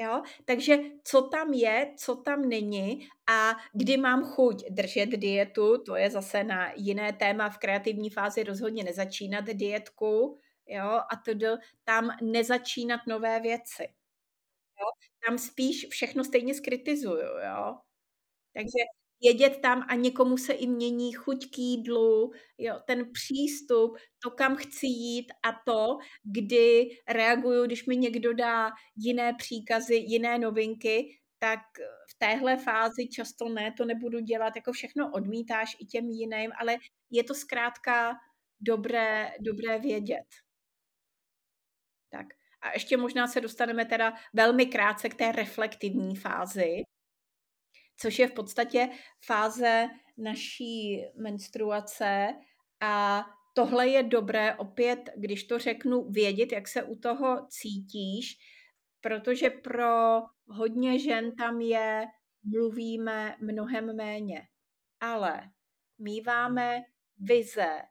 Jo? 0.00 0.22
Takže 0.44 0.78
co 1.04 1.22
tam 1.22 1.52
je, 1.52 1.94
co 1.98 2.16
tam 2.16 2.48
není 2.48 3.08
a 3.30 3.52
kdy 3.72 3.96
mám 3.96 4.24
chuť 4.24 4.64
držet 4.70 5.06
dietu, 5.06 5.78
to 5.84 5.96
je 5.96 6.10
zase 6.10 6.44
na 6.44 6.72
jiné 6.76 7.12
téma 7.12 7.50
v 7.50 7.58
kreativní 7.58 8.10
fázi 8.10 8.42
rozhodně 8.42 8.84
nezačínat 8.84 9.44
dietku, 9.44 10.38
jo, 10.66 10.84
a 11.12 11.16
tedy 11.24 11.46
tam 11.84 12.10
nezačínat 12.22 13.00
nové 13.08 13.40
věci. 13.40 13.82
Jo? 14.80 14.86
Tam 15.28 15.38
spíš 15.38 15.86
všechno 15.90 16.24
stejně 16.24 16.54
skritizuju, 16.54 17.22
jo. 17.46 17.76
Takže 18.54 18.78
jedět 19.20 19.58
tam 19.62 19.84
a 19.88 19.94
někomu 19.94 20.36
se 20.36 20.52
i 20.52 20.66
mění 20.66 21.12
chuť 21.12 21.50
k 21.50 21.58
jídlu, 21.58 22.32
jo, 22.58 22.80
ten 22.86 23.12
přístup, 23.12 23.96
to, 24.22 24.30
kam 24.30 24.56
chci 24.56 24.86
jít 24.86 25.32
a 25.42 25.52
to, 25.66 25.98
kdy 26.22 26.88
reaguju, 27.08 27.66
když 27.66 27.86
mi 27.86 27.96
někdo 27.96 28.32
dá 28.32 28.70
jiné 28.96 29.34
příkazy, 29.38 29.94
jiné 29.94 30.38
novinky, 30.38 31.20
tak 31.38 31.60
v 32.10 32.18
téhle 32.18 32.56
fázi 32.56 33.08
často 33.08 33.48
ne, 33.48 33.74
to 33.76 33.84
nebudu 33.84 34.20
dělat, 34.20 34.56
jako 34.56 34.72
všechno 34.72 35.12
odmítáš 35.12 35.76
i 35.80 35.84
těm 35.86 36.08
jiným, 36.08 36.50
ale 36.60 36.76
je 37.10 37.24
to 37.24 37.34
zkrátka 37.34 38.14
dobré, 38.60 39.32
dobré 39.40 39.78
vědět. 39.78 40.26
Tak. 42.10 42.26
A 42.62 42.72
ještě 42.72 42.96
možná 42.96 43.26
se 43.26 43.40
dostaneme 43.40 43.84
teda 43.84 44.12
velmi 44.34 44.66
krátce 44.66 45.08
k 45.08 45.14
té 45.14 45.32
reflektivní 45.32 46.16
fázi, 46.16 46.82
což 48.00 48.18
je 48.18 48.28
v 48.28 48.32
podstatě 48.32 48.88
fáze 49.24 49.88
naší 50.18 51.04
menstruace 51.16 52.28
a 52.80 53.24
tohle 53.54 53.88
je 53.88 54.02
dobré 54.02 54.54
opět, 54.54 55.10
když 55.16 55.44
to 55.44 55.58
řeknu, 55.58 56.10
vědět, 56.10 56.52
jak 56.52 56.68
se 56.68 56.82
u 56.82 56.96
toho 56.96 57.46
cítíš, 57.48 58.36
protože 59.00 59.50
pro 59.50 60.22
hodně 60.48 60.98
žen 60.98 61.36
tam 61.36 61.60
je, 61.60 62.06
mluvíme 62.44 63.36
mnohem 63.40 63.96
méně. 63.96 64.42
Ale 65.00 65.42
míváme 65.98 66.82
vize, 67.18 67.82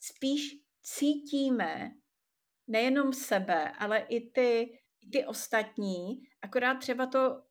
spíš 0.00 0.50
cítíme 0.82 1.90
nejenom 2.66 3.12
sebe, 3.12 3.72
ale 3.78 3.98
i 3.98 4.30
ty, 4.30 4.78
i 5.00 5.10
ty 5.12 5.26
ostatní, 5.26 6.22
akorát 6.42 6.74
třeba 6.74 7.06
to 7.06 7.42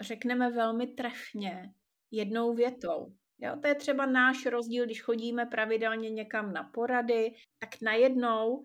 řekneme 0.00 0.50
velmi 0.50 0.86
trefně, 0.86 1.74
jednou 2.10 2.54
větou. 2.54 3.14
Jo, 3.38 3.56
to 3.62 3.68
je 3.68 3.74
třeba 3.74 4.06
náš 4.06 4.46
rozdíl, 4.46 4.84
když 4.84 5.02
chodíme 5.02 5.46
pravidelně 5.46 6.10
někam 6.10 6.52
na 6.52 6.70
porady, 6.74 7.34
tak 7.58 7.70
najednou 7.82 8.64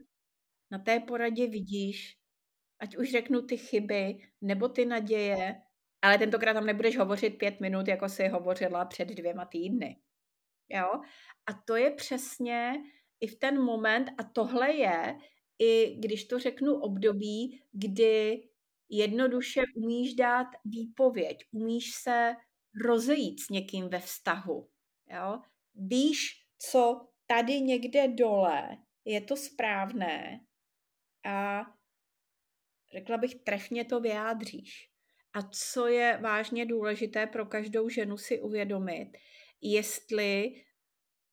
na 0.71 0.79
té 0.79 0.99
poradě 0.99 1.47
vidíš, 1.47 2.17
ať 2.79 2.97
už 2.97 3.11
řeknu 3.11 3.41
ty 3.41 3.57
chyby 3.57 4.17
nebo 4.41 4.69
ty 4.69 4.85
naděje, 4.85 5.55
ale 6.01 6.17
tentokrát 6.17 6.53
tam 6.53 6.65
nebudeš 6.65 6.97
hovořit 6.97 7.37
pět 7.37 7.59
minut, 7.59 7.87
jako 7.87 8.09
jsi 8.09 8.27
hovořila 8.27 8.85
před 8.85 9.07
dvěma 9.07 9.45
týdny. 9.45 9.99
Jo? 10.69 10.87
A 11.45 11.53
to 11.65 11.75
je 11.75 11.91
přesně 11.91 12.73
i 13.21 13.27
v 13.27 13.39
ten 13.39 13.61
moment, 13.61 14.09
a 14.17 14.23
tohle 14.23 14.73
je, 14.73 15.17
i 15.59 15.95
když 15.99 16.25
to 16.25 16.39
řeknu 16.39 16.75
období, 16.75 17.63
kdy 17.71 18.43
jednoduše 18.89 19.61
umíš 19.75 20.13
dát 20.13 20.47
výpověď, 20.65 21.37
umíš 21.51 21.91
se 21.95 22.35
rozejít 22.83 23.39
s 23.39 23.49
někým 23.49 23.89
ve 23.89 23.99
vztahu. 23.99 24.69
Jo? 25.07 25.41
Víš, 25.75 26.45
co 26.57 27.07
tady 27.27 27.61
někde 27.61 28.07
dole 28.07 28.77
je 29.05 29.21
to 29.21 29.37
správné 29.37 30.39
a 31.25 31.65
řekla 32.91 33.17
bych, 33.17 33.35
trefně 33.35 33.85
to 33.85 33.99
vyjádříš. 33.99 34.89
A 35.33 35.41
co 35.41 35.87
je 35.87 36.19
vážně 36.21 36.65
důležité 36.65 37.27
pro 37.27 37.45
každou 37.45 37.89
ženu 37.89 38.17
si 38.17 38.41
uvědomit, 38.41 39.11
jestli 39.61 40.63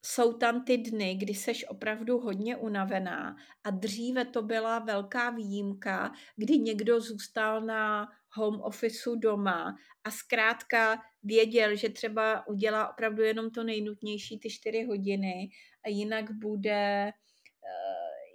jsou 0.05 0.33
tam 0.33 0.65
ty 0.65 0.79
dny, 0.79 1.15
kdy 1.15 1.35
seš 1.35 1.69
opravdu 1.69 2.19
hodně 2.19 2.57
unavená 2.57 3.37
a 3.65 3.71
dříve 3.71 4.25
to 4.25 4.43
byla 4.43 4.79
velká 4.79 5.31
výjimka, 5.31 6.13
kdy 6.37 6.59
někdo 6.59 7.01
zůstal 7.01 7.61
na 7.61 8.09
home 8.31 8.61
officeu 8.61 9.17
doma 9.17 9.77
a 10.05 10.11
zkrátka 10.11 11.03
věděl, 11.23 11.77
že 11.77 11.89
třeba 11.89 12.47
udělá 12.47 12.91
opravdu 12.91 13.23
jenom 13.23 13.51
to 13.51 13.65
nejnutnější 13.65 14.39
ty 14.39 14.51
čtyři 14.51 14.85
hodiny 14.85 15.51
a 15.85 15.89
jinak 15.89 16.31
bude, 16.31 17.09
eh, 17.09 17.13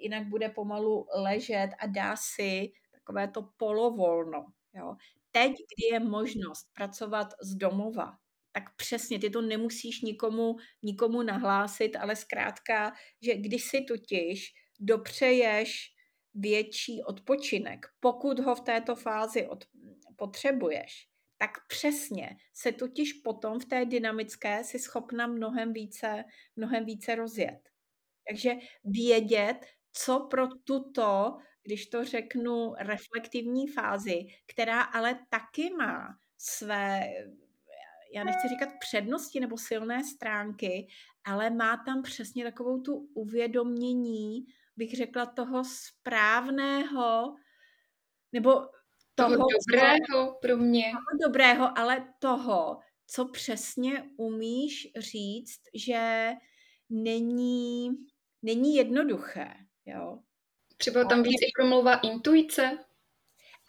jinak 0.01 0.27
bude 0.27 0.49
pomalu 0.49 1.07
ležet 1.15 1.69
a 1.79 1.87
dá 1.87 2.15
si 2.15 2.71
takové 2.91 3.27
to 3.27 3.49
polovolno. 3.57 4.45
Jo. 4.73 4.95
Teď, 5.31 5.51
kdy 5.51 5.87
je 5.93 5.99
možnost 5.99 6.67
pracovat 6.73 7.27
z 7.41 7.55
domova, 7.55 8.17
tak 8.51 8.75
přesně, 8.75 9.19
ty 9.19 9.29
to 9.29 9.41
nemusíš 9.41 10.01
nikomu, 10.01 10.55
nikomu 10.83 11.23
nahlásit, 11.23 11.95
ale 11.95 12.15
zkrátka, 12.15 12.93
že 13.21 13.35
když 13.35 13.63
si 13.63 13.81
totiž 13.81 14.53
dopřeješ 14.79 15.93
větší 16.33 17.03
odpočinek, 17.03 17.85
pokud 17.99 18.39
ho 18.39 18.55
v 18.55 18.61
této 18.61 18.95
fázi 18.95 19.47
od, 19.47 19.65
potřebuješ, 20.15 21.07
tak 21.37 21.51
přesně 21.67 22.37
se 22.53 22.71
totiž 22.71 23.13
potom 23.13 23.59
v 23.59 23.65
té 23.65 23.85
dynamické 23.85 24.63
si 24.63 24.79
schopna 24.79 25.27
mnohem 25.27 25.73
více, 25.73 26.23
mnohem 26.55 26.85
více 26.85 27.15
rozjet. 27.15 27.59
Takže 28.27 28.51
vědět, 28.83 29.57
co 29.93 30.27
pro 30.31 30.47
tuto, 30.47 31.37
když 31.63 31.87
to 31.87 32.05
řeknu, 32.05 32.73
reflektivní 32.77 33.67
fázi, 33.67 34.19
která 34.47 34.81
ale 34.81 35.19
taky 35.29 35.69
má 35.77 36.07
své 36.37 37.09
já 38.13 38.23
nechci 38.23 38.47
říkat 38.47 38.69
přednosti 38.79 39.39
nebo 39.39 39.57
silné 39.57 40.03
stránky, 40.03 40.87
ale 41.25 41.49
má 41.49 41.83
tam 41.85 42.01
přesně 42.01 42.43
takovou 42.43 42.81
tu 42.81 43.09
uvědomění, 43.13 44.45
bych 44.77 44.95
řekla, 44.97 45.25
toho 45.25 45.63
správného, 45.63 47.35
nebo 48.31 48.51
toho, 49.15 49.35
toho 49.35 49.47
dobrého 49.67 50.27
co, 50.27 50.37
pro 50.41 50.57
mě. 50.57 50.83
Toho 50.83 51.29
dobrého, 51.29 51.77
ale 51.77 52.13
toho, 52.19 52.79
co 53.07 53.25
přesně 53.25 54.03
umíš 54.17 54.87
říct, 54.97 55.61
že 55.73 56.31
není, 56.89 57.89
není 58.41 58.75
jednoduché. 58.75 59.53
Jo? 59.85 60.19
Třeba 60.77 61.05
tam 61.05 61.23
být 61.23 61.37
i 61.41 61.51
promluva 61.59 61.95
intuice. 61.95 62.77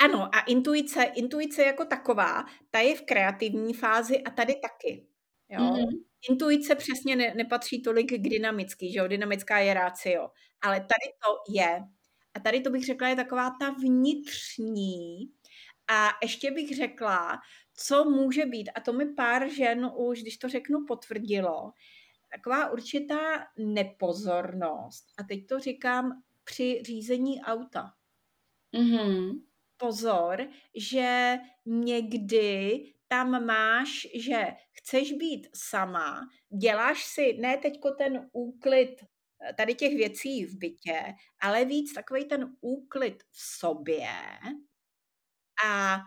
Ano, 0.00 0.34
a 0.34 0.40
intuice, 0.40 1.02
intuice 1.02 1.62
jako 1.62 1.84
taková, 1.84 2.44
ta 2.70 2.78
je 2.78 2.96
v 2.96 3.02
kreativní 3.02 3.74
fázi 3.74 4.22
a 4.22 4.30
tady 4.30 4.54
taky. 4.54 5.06
Jo? 5.48 5.60
Mm-hmm. 5.60 6.04
Intuice 6.30 6.74
přesně 6.74 7.16
ne, 7.16 7.34
nepatří 7.34 7.82
tolik 7.82 8.12
k 8.12 8.28
dynamický, 8.28 8.92
že 8.92 8.98
jo? 8.98 9.08
Dynamická 9.08 9.58
je 9.58 9.74
rácio. 9.74 10.30
Ale 10.62 10.80
tady 10.80 11.12
to 11.22 11.52
je. 11.54 11.80
A 12.34 12.40
tady 12.40 12.60
to 12.60 12.70
bych 12.70 12.84
řekla 12.84 13.08
je 13.08 13.16
taková 13.16 13.50
ta 13.60 13.70
vnitřní. 13.70 15.32
A 15.90 16.08
ještě 16.22 16.50
bych 16.50 16.76
řekla, 16.76 17.38
co 17.74 18.04
může 18.04 18.46
být, 18.46 18.70
a 18.74 18.80
to 18.80 18.92
mi 18.92 19.14
pár 19.14 19.48
žen 19.48 19.90
už, 19.96 20.22
když 20.22 20.38
to 20.38 20.48
řeknu, 20.48 20.84
potvrdilo, 20.88 21.72
taková 22.30 22.70
určitá 22.70 23.46
nepozornost. 23.58 25.04
A 25.18 25.22
teď 25.22 25.46
to 25.46 25.58
říkám 25.58 26.22
při 26.44 26.82
řízení 26.84 27.40
auta. 27.40 27.92
Mm-hmm 28.74 29.48
pozor, 29.78 30.48
že 30.74 31.36
někdy 31.66 32.82
tam 33.08 33.46
máš, 33.46 34.06
že 34.14 34.46
chceš 34.72 35.12
být 35.12 35.48
sama, 35.54 36.28
děláš 36.62 37.04
si 37.04 37.36
ne 37.40 37.56
teďko 37.56 37.90
ten 37.90 38.28
úklid 38.32 38.96
eh, 39.02 39.54
tady 39.54 39.74
těch 39.74 39.94
věcí 39.94 40.44
v 40.44 40.58
bytě, 40.58 41.14
ale 41.40 41.64
víc 41.64 41.92
takový 41.94 42.24
ten 42.24 42.56
úklid 42.60 43.22
v 43.30 43.40
sobě 43.58 44.08
a 45.66 46.00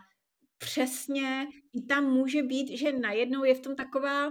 přesně 0.58 1.46
i 1.72 1.82
tam 1.82 2.04
může 2.04 2.42
být, 2.42 2.78
že 2.78 2.92
najednou 2.92 3.44
je 3.44 3.54
v 3.54 3.60
tom 3.60 3.76
taková, 3.76 4.30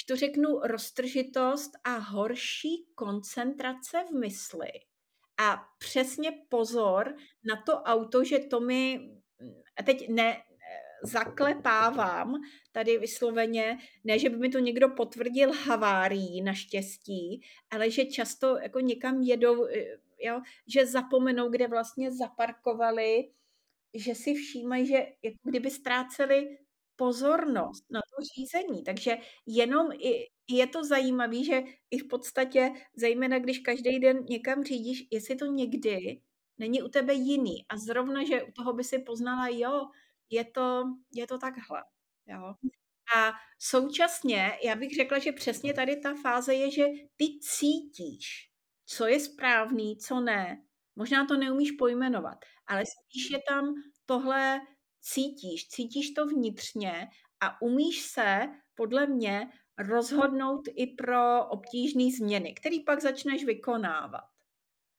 že 0.00 0.06
to 0.08 0.16
řeknu, 0.16 0.58
roztržitost 0.58 1.70
a 1.84 1.96
horší 1.96 2.86
koncentrace 2.94 4.04
v 4.10 4.14
mysli. 4.14 4.68
A 5.38 5.68
přesně 5.78 6.32
pozor 6.48 7.14
na 7.44 7.62
to 7.66 7.72
auto, 7.72 8.24
že 8.24 8.38
to 8.38 8.60
mi, 8.60 9.10
teď 9.84 10.08
ne, 10.08 10.42
zaklepávám 11.02 12.34
tady 12.72 12.98
vysloveně, 12.98 13.78
ne, 14.04 14.18
že 14.18 14.30
by 14.30 14.36
mi 14.36 14.48
to 14.48 14.58
někdo 14.58 14.88
potvrdil 14.88 15.52
havárií 15.52 16.42
naštěstí, 16.42 17.42
ale 17.70 17.90
že 17.90 18.04
často 18.04 18.58
jako 18.58 18.80
někam 18.80 19.22
jedou, 19.22 19.66
eh, 19.66 19.98
jo, 20.20 20.40
že 20.66 20.86
zapomenou, 20.86 21.48
kde 21.48 21.68
vlastně 21.68 22.12
zaparkovali, 22.12 23.30
že 23.94 24.14
si 24.14 24.34
všímají, 24.34 24.86
že 24.86 24.94
jako 25.22 25.38
kdyby 25.42 25.70
ztráceli 25.70 26.58
pozornost. 26.96 27.84
Na 27.90 28.00
to 28.00 28.01
řízení. 28.22 28.82
Takže 28.84 29.16
jenom 29.46 29.92
i, 29.92 30.26
je 30.48 30.66
to 30.66 30.84
zajímavé, 30.84 31.44
že 31.44 31.62
i 31.90 31.98
v 31.98 32.08
podstatě, 32.08 32.70
zejména 32.96 33.38
když 33.38 33.58
každý 33.58 33.98
den 33.98 34.24
někam 34.28 34.64
řídíš, 34.64 35.04
jestli 35.10 35.36
to 35.36 35.46
někdy 35.46 36.20
není 36.58 36.82
u 36.82 36.88
tebe 36.88 37.14
jiný 37.14 37.64
a 37.68 37.76
zrovna, 37.76 38.24
že 38.24 38.42
u 38.42 38.52
toho 38.52 38.72
by 38.72 38.84
si 38.84 38.98
poznala, 38.98 39.48
jo, 39.48 39.86
je 40.30 40.44
to, 40.44 40.84
je 41.14 41.26
to 41.26 41.38
takhle. 41.38 41.82
Jo. 42.26 42.54
A 43.16 43.32
současně, 43.58 44.58
já 44.64 44.76
bych 44.76 44.94
řekla, 44.94 45.18
že 45.18 45.32
přesně 45.32 45.74
tady 45.74 45.96
ta 45.96 46.14
fáze 46.14 46.54
je, 46.54 46.70
že 46.70 46.84
ty 47.16 47.24
cítíš, 47.40 48.50
co 48.86 49.06
je 49.06 49.20
správný, 49.20 49.96
co 49.96 50.20
ne. 50.20 50.62
Možná 50.96 51.26
to 51.26 51.36
neumíš 51.36 51.72
pojmenovat, 51.72 52.38
ale 52.66 52.84
spíš 52.86 53.30
je 53.30 53.38
tam 53.48 53.74
tohle 54.06 54.60
cítíš, 55.00 55.68
cítíš 55.68 56.10
to 56.10 56.26
vnitřně 56.26 57.08
a 57.42 57.62
umíš 57.62 58.02
se 58.02 58.48
podle 58.74 59.06
mě 59.06 59.50
rozhodnout 59.78 60.62
i 60.76 60.86
pro 60.86 61.46
obtížné 61.46 62.10
změny, 62.16 62.54
který 62.54 62.80
pak 62.84 63.00
začneš 63.00 63.44
vykonávat. 63.44 64.24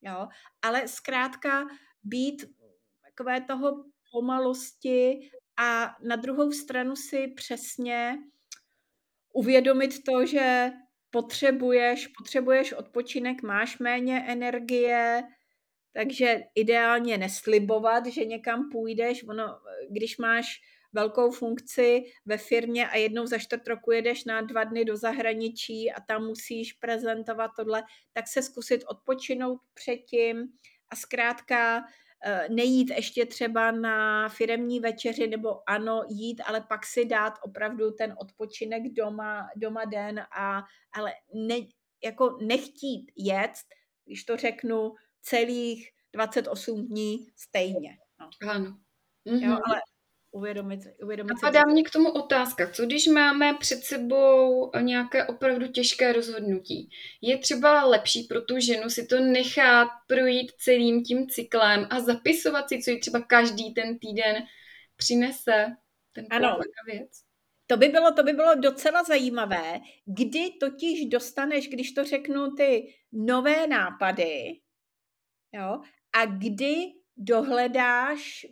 Jo? 0.01 0.27
Ale 0.61 0.87
zkrátka 0.87 1.67
být 2.03 2.45
takové 3.05 3.41
toho 3.41 3.85
pomalosti 4.11 5.29
a 5.57 5.95
na 6.03 6.15
druhou 6.15 6.51
stranu 6.51 6.95
si 6.95 7.27
přesně 7.27 8.17
uvědomit 9.33 10.03
to, 10.03 10.25
že 10.25 10.71
potřebuješ, 11.09 12.07
potřebuješ 12.07 12.73
odpočinek, 12.73 13.43
máš 13.43 13.79
méně 13.79 14.25
energie, 14.27 15.23
takže 15.93 16.43
ideálně 16.55 17.17
neslibovat, 17.17 18.05
že 18.05 18.25
někam 18.25 18.69
půjdeš. 18.71 19.27
Ono, 19.27 19.59
když 19.89 20.17
máš 20.17 20.61
velkou 20.93 21.31
funkci 21.31 22.03
ve 22.25 22.37
firmě 22.37 22.89
a 22.89 22.97
jednou 22.97 23.25
za 23.25 23.37
čtvrt 23.37 23.67
roku 23.67 23.91
jedeš 23.91 24.25
na 24.25 24.41
dva 24.41 24.63
dny 24.63 24.85
do 24.85 24.97
zahraničí 24.97 25.91
a 25.91 26.01
tam 26.01 26.25
musíš 26.25 26.73
prezentovat 26.73 27.51
tohle, 27.57 27.83
tak 28.13 28.27
se 28.27 28.41
zkusit 28.41 28.83
odpočinout 28.87 29.61
předtím 29.73 30.47
a 30.89 30.95
zkrátka 30.95 31.83
eh, 32.25 32.47
nejít 32.49 32.89
ještě 32.89 33.25
třeba 33.25 33.71
na 33.71 34.29
firemní 34.29 34.79
večeři, 34.79 35.27
nebo 35.27 35.69
ano, 35.69 36.03
jít, 36.09 36.41
ale 36.45 36.61
pak 36.61 36.85
si 36.85 37.05
dát 37.05 37.33
opravdu 37.41 37.91
ten 37.91 38.15
odpočinek 38.21 38.83
doma, 38.93 39.49
doma 39.55 39.85
den, 39.85 40.19
a, 40.19 40.63
ale 40.93 41.13
ne, 41.33 41.55
jako 42.03 42.37
nechtít 42.41 43.11
jet, 43.17 43.51
když 44.05 44.23
to 44.23 44.37
řeknu, 44.37 44.93
celých 45.21 45.89
28 46.13 46.87
dní 46.87 47.27
stejně. 47.35 47.97
No. 48.19 48.49
Ano. 48.49 48.77
Mm-hmm. 49.27 49.49
Jo, 49.49 49.57
ale 49.65 49.81
uvědomit, 50.33 50.79
uvědomit 51.03 51.33
Napadá 51.33 51.61
mě 51.65 51.83
k 51.83 51.89
tomu 51.89 52.11
otázka, 52.11 52.69
co 52.71 52.85
když 52.85 53.07
máme 53.07 53.53
před 53.59 53.83
sebou 53.83 54.71
nějaké 54.79 55.25
opravdu 55.25 55.67
těžké 55.67 56.13
rozhodnutí? 56.13 56.89
Je 57.21 57.37
třeba 57.37 57.85
lepší 57.85 58.23
pro 58.23 58.41
tu 58.41 58.59
ženu 58.59 58.89
si 58.89 59.07
to 59.07 59.19
nechat 59.19 59.87
projít 60.07 60.51
celým 60.51 61.03
tím 61.03 61.27
cyklem 61.29 61.87
a 61.89 61.99
zapisovat 61.99 62.69
si, 62.69 62.81
co 62.83 62.91
ji 62.91 62.99
třeba 62.99 63.21
každý 63.21 63.73
ten 63.73 63.99
týden 63.99 64.35
přinese 64.95 65.65
ten 66.13 66.25
ano. 66.29 66.59
věc? 66.85 67.11
To 67.67 67.77
by, 67.77 67.87
bylo, 67.87 68.13
to 68.13 68.23
by 68.23 68.33
bylo 68.33 68.55
docela 68.55 69.03
zajímavé, 69.03 69.79
kdy 70.05 70.49
totiž 70.59 71.05
dostaneš, 71.05 71.67
když 71.67 71.91
to 71.91 72.03
řeknu, 72.03 72.55
ty 72.55 72.95
nové 73.11 73.67
nápady, 73.67 74.59
jo, 75.53 75.81
a 76.13 76.25
kdy 76.25 76.75
dohledáš 77.17 78.45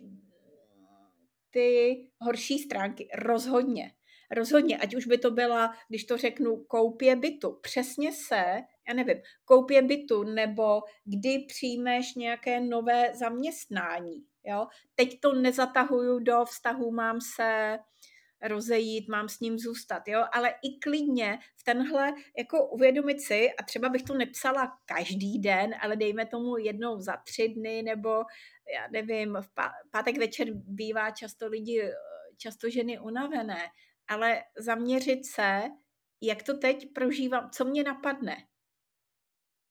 ty 1.52 1.96
horší 2.20 2.58
stránky. 2.58 3.08
Rozhodně. 3.14 3.92
Rozhodně, 4.30 4.78
ať 4.78 4.94
už 4.94 5.06
by 5.06 5.18
to 5.18 5.30
byla, 5.30 5.74
když 5.88 6.04
to 6.04 6.16
řeknu, 6.16 6.56
koupě 6.56 7.16
bytu. 7.16 7.58
Přesně 7.62 8.12
se, 8.12 8.44
já 8.88 8.94
nevím, 8.94 9.16
koupě 9.44 9.82
bytu, 9.82 10.22
nebo 10.22 10.80
kdy 11.04 11.38
přijmeš 11.48 12.14
nějaké 12.14 12.60
nové 12.60 13.14
zaměstnání. 13.14 14.24
Jo? 14.44 14.66
Teď 14.94 15.20
to 15.20 15.32
nezatahuju 15.32 16.18
do 16.18 16.44
vztahu, 16.44 16.90
mám 16.90 17.20
se 17.20 17.78
rozejít, 18.42 19.08
mám 19.08 19.28
s 19.28 19.40
ním 19.40 19.58
zůstat, 19.58 20.08
jo, 20.08 20.24
ale 20.32 20.50
i 20.50 20.78
klidně 20.82 21.38
v 21.56 21.64
tenhle, 21.64 22.12
jako 22.38 22.68
uvědomit 22.68 23.20
si, 23.20 23.52
a 23.52 23.62
třeba 23.62 23.88
bych 23.88 24.02
to 24.02 24.14
nepsala 24.14 24.72
každý 24.84 25.38
den, 25.38 25.74
ale 25.80 25.96
dejme 25.96 26.26
tomu 26.26 26.56
jednou 26.56 27.00
za 27.00 27.16
tři 27.16 27.48
dny, 27.48 27.82
nebo 27.82 28.10
já 28.74 28.88
nevím, 28.92 29.38
v 29.40 29.48
pátek 29.90 30.18
večer 30.18 30.48
bývá 30.52 31.10
často 31.10 31.46
lidi, 31.46 31.90
často 32.36 32.70
ženy 32.70 32.98
unavené, 32.98 33.68
ale 34.08 34.42
zaměřit 34.58 35.26
se, 35.26 35.62
jak 36.22 36.42
to 36.42 36.58
teď 36.58 36.92
prožívám, 36.94 37.50
co 37.50 37.64
mě 37.64 37.84
napadne. 37.84 38.36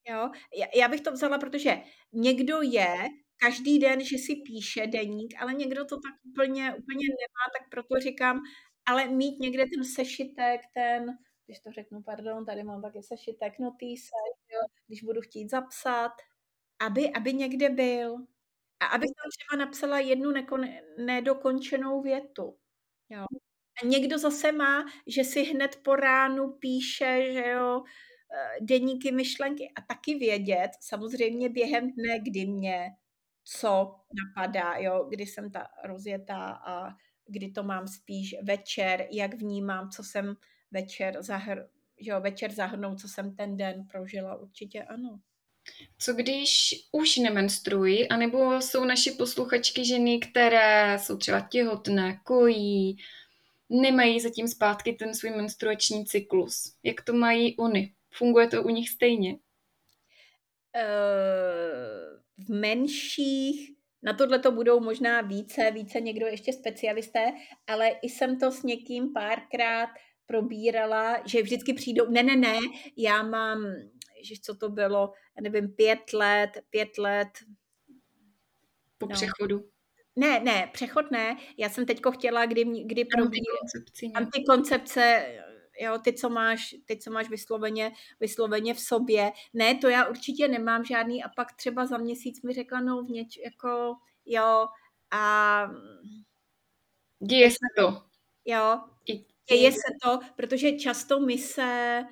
Jo? 0.09 0.31
Já 0.75 0.87
bych 0.87 1.01
to 1.01 1.11
vzala, 1.11 1.37
protože 1.37 1.81
někdo 2.13 2.61
je 2.61 2.95
každý 3.41 3.79
den, 3.79 4.01
že 4.05 4.17
si 4.17 4.35
píše 4.35 4.87
deník, 4.87 5.33
ale 5.39 5.53
někdo 5.53 5.85
to 5.85 5.95
tak 5.95 6.15
úplně, 6.23 6.75
úplně 6.75 7.05
nemá, 7.21 7.45
tak 7.59 7.69
proto 7.69 7.99
říkám, 7.99 8.41
ale 8.85 9.07
mít 9.07 9.39
někde 9.39 9.63
ten 9.75 9.83
sešitek, 9.83 10.61
ten, 10.73 11.17
když 11.45 11.59
to 11.59 11.71
řeknu, 11.71 12.03
pardon, 12.03 12.45
tady 12.45 12.63
mám 12.63 12.81
taky 12.81 13.03
sešitek, 13.03 13.59
notýsek, 13.59 14.33
jo, 14.53 14.59
když 14.87 15.03
budu 15.03 15.21
chtít 15.21 15.49
zapsat, 15.49 16.11
aby, 16.81 17.11
aby 17.13 17.33
někde 17.33 17.69
byl. 17.69 18.15
A 18.79 18.85
abych 18.85 19.09
tam 19.09 19.29
třeba 19.37 19.65
napsala 19.65 19.99
jednu 19.99 20.31
nekon, 20.31 20.65
nedokončenou 21.05 22.01
větu. 22.01 22.57
Jo. 23.09 23.25
A 23.83 23.85
někdo 23.87 24.17
zase 24.17 24.51
má, 24.51 24.85
že 25.07 25.23
si 25.23 25.43
hned 25.43 25.75
po 25.83 25.95
ránu 25.95 26.51
píše, 26.53 27.33
že 27.33 27.49
jo, 27.49 27.83
eh, 28.35 28.57
deníky 28.61 29.11
myšlenky 29.11 29.71
a 29.75 29.81
taky 29.81 30.15
vědět, 30.15 30.71
samozřejmě 30.81 31.49
během 31.49 31.91
dne, 31.91 32.19
kdy 32.19 32.45
mě 32.45 32.89
co 33.43 33.95
napadá, 34.25 34.75
jo, 34.77 35.07
kdy 35.09 35.25
jsem 35.25 35.51
ta 35.51 35.67
rozjetá 35.83 36.45
a 36.65 36.95
kdy 37.27 37.51
to 37.51 37.63
mám 37.63 37.87
spíš 37.87 38.35
večer, 38.43 39.07
jak 39.11 39.33
vnímám, 39.33 39.89
co 39.89 40.03
jsem 40.03 40.35
večer, 40.71 41.23
zahr, 41.23 41.67
jo, 41.97 42.21
večer 42.21 42.51
zahrnout, 42.51 42.99
co 42.99 43.07
jsem 43.07 43.35
ten 43.35 43.57
den 43.57 43.87
prožila, 43.91 44.35
určitě 44.35 44.83
ano. 44.83 45.19
Co 45.97 46.13
když 46.13 46.75
už 46.91 47.17
nemenstruují, 47.17 48.09
anebo 48.09 48.61
jsou 48.61 48.85
naši 48.85 49.11
posluchačky 49.11 49.85
ženy, 49.85 50.19
které 50.19 50.99
jsou 50.99 51.17
třeba 51.17 51.39
těhotné, 51.39 52.19
kojí, 52.23 52.97
nemají 53.69 54.19
zatím 54.19 54.47
zpátky 54.47 54.93
ten 54.93 55.15
svůj 55.15 55.31
menstruační 55.31 56.05
cyklus. 56.05 56.75
Jak 56.83 57.01
to 57.01 57.13
mají 57.13 57.57
oni? 57.57 57.93
Funguje 58.13 58.47
to 58.47 58.63
u 58.63 58.69
nich 58.69 58.89
stejně? 58.89 59.37
Uh 60.75 62.20
v 62.45 62.49
menších, 62.49 63.71
na 64.03 64.13
tohle 64.13 64.39
to 64.39 64.51
budou 64.51 64.79
možná 64.79 65.21
více, 65.21 65.71
více 65.71 66.01
někdo 66.01 66.27
ještě 66.27 66.53
specialisté, 66.53 67.31
ale 67.67 67.89
i 67.89 68.09
jsem 68.09 68.39
to 68.39 68.51
s 68.51 68.63
někým 68.63 69.13
párkrát 69.13 69.89
probírala, 70.25 71.17
že 71.25 71.41
vždycky 71.41 71.73
přijdou, 71.73 72.09
ne, 72.09 72.23
ne, 72.23 72.35
ne, 72.35 72.59
já 72.97 73.23
mám, 73.23 73.65
že 74.23 74.35
co 74.41 74.55
to 74.55 74.69
bylo, 74.69 75.13
já 75.37 75.41
nevím, 75.41 75.71
pět 75.71 76.13
let, 76.13 76.49
pět 76.69 76.97
let. 76.97 77.29
Po 78.97 79.05
no. 79.05 79.15
přechodu. 79.15 79.69
Ne, 80.15 80.39
ne, 80.39 80.69
přechod 80.73 81.11
ne. 81.11 81.37
Já 81.57 81.69
jsem 81.69 81.85
teďko 81.85 82.11
chtěla, 82.11 82.45
kdy, 82.45 82.65
kdy 82.85 83.05
probí 83.05 83.39
antikoncepce, 84.13 85.25
jo, 85.81 85.97
ty, 85.97 86.13
co 86.13 86.29
máš, 86.29 86.75
ty, 86.85 86.97
co 86.97 87.11
máš 87.11 87.29
vysloveně, 87.29 87.91
vysloveně 88.19 88.73
v 88.73 88.79
sobě. 88.79 89.31
Ne, 89.53 89.75
to 89.75 89.89
já 89.89 90.05
určitě 90.05 90.47
nemám 90.47 90.85
žádný 90.85 91.23
a 91.23 91.29
pak 91.29 91.55
třeba 91.55 91.85
za 91.85 91.97
měsíc 91.97 92.41
mi 92.41 92.53
řekla, 92.53 92.81
no 92.81 93.03
v 93.03 93.09
něč, 93.09 93.37
jako, 93.45 93.95
jo, 94.25 94.67
a... 95.11 95.67
Děje 97.19 97.51
se 97.51 97.67
to. 97.77 98.03
Jo, 98.45 98.81
děje 99.49 99.71
se 99.71 99.93
to, 100.03 100.19
protože 100.35 100.71
často 100.71 101.19
my 101.19 101.37
se, 101.37 102.03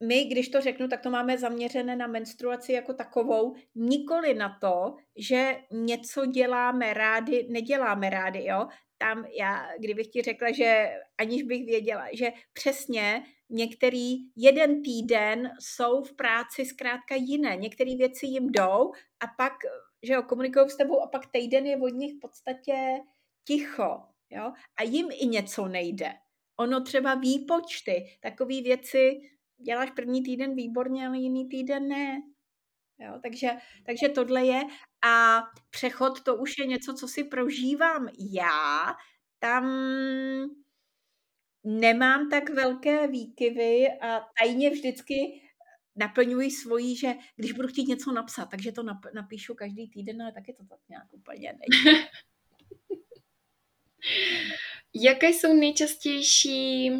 my, 0.00 0.24
když 0.24 0.48
to 0.48 0.60
řeknu, 0.60 0.88
tak 0.88 1.00
to 1.00 1.10
máme 1.10 1.38
zaměřené 1.38 1.96
na 1.96 2.06
menstruaci 2.06 2.72
jako 2.72 2.94
takovou, 2.94 3.54
nikoli 3.74 4.34
na 4.34 4.58
to, 4.60 4.96
že 5.16 5.60
něco 5.70 6.26
děláme 6.26 6.94
rádi, 6.94 7.46
neděláme 7.50 8.10
rádi, 8.10 8.44
jo 8.44 8.68
tam 9.02 9.24
já, 9.38 9.68
kdybych 9.78 10.06
ti 10.06 10.22
řekla, 10.22 10.52
že 10.52 10.90
aniž 11.18 11.42
bych 11.42 11.66
věděla, 11.66 12.08
že 12.12 12.32
přesně 12.52 13.22
některý 13.50 14.16
jeden 14.36 14.82
týden 14.82 15.50
jsou 15.60 16.02
v 16.02 16.16
práci 16.16 16.64
zkrátka 16.64 17.14
jiné. 17.14 17.56
Některé 17.56 17.96
věci 17.96 18.26
jim 18.26 18.52
jdou 18.52 18.92
a 19.20 19.26
pak, 19.36 19.52
že 20.02 20.12
jo, 20.12 20.22
komunikují 20.22 20.70
s 20.70 20.76
tebou 20.76 21.02
a 21.02 21.06
pak 21.06 21.26
týden 21.26 21.66
je 21.66 21.76
od 21.76 21.88
nich 21.88 22.14
v 22.14 22.20
podstatě 22.20 22.74
ticho, 23.44 24.02
jo, 24.30 24.52
a 24.76 24.82
jim 24.82 25.08
i 25.10 25.26
něco 25.26 25.68
nejde. 25.68 26.12
Ono 26.56 26.80
třeba 26.80 27.14
výpočty, 27.14 28.18
takové 28.20 28.62
věci 28.62 29.20
děláš 29.66 29.90
první 29.90 30.22
týden 30.22 30.54
výborně, 30.54 31.06
ale 31.06 31.18
jiný 31.18 31.48
týden 31.48 31.88
ne. 31.88 32.22
Jo, 32.98 33.18
takže, 33.22 33.50
takže 33.86 34.08
tohle 34.08 34.46
je 34.46 34.62
a 35.04 35.42
přechod 35.70 36.22
to 36.22 36.36
už 36.36 36.58
je 36.58 36.66
něco, 36.66 36.94
co 36.94 37.08
si 37.08 37.24
prožívám 37.24 38.08
já. 38.34 38.94
Tam 39.38 39.64
nemám 41.64 42.30
tak 42.30 42.50
velké 42.50 43.08
výkyvy 43.08 43.86
a 44.02 44.20
tajně 44.40 44.70
vždycky 44.70 45.42
naplňuji 45.96 46.50
svoji, 46.50 46.96
že 46.96 47.14
když 47.36 47.52
budu 47.52 47.68
chtít 47.68 47.88
něco 47.88 48.12
napsat, 48.12 48.46
takže 48.46 48.72
to 48.72 48.82
napíšu 49.14 49.54
každý 49.54 49.90
týden, 49.90 50.22
ale 50.22 50.32
taky 50.32 50.52
to 50.52 50.64
tak 50.64 50.78
nějak 50.88 51.12
úplně 51.12 51.52
nejde. 51.52 52.06
Jaké 54.94 55.28
jsou 55.28 55.54
nejčastější 55.54 56.90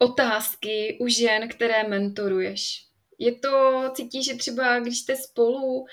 otázky 0.00 0.98
u 1.00 1.08
žen, 1.08 1.48
které 1.48 1.88
mentoruješ? 1.88 2.86
Je 3.18 3.34
to, 3.34 3.82
cítí, 3.94 4.22
že 4.22 4.34
třeba 4.34 4.80
když 4.80 4.98
jste 4.98 5.16
spolu 5.16 5.86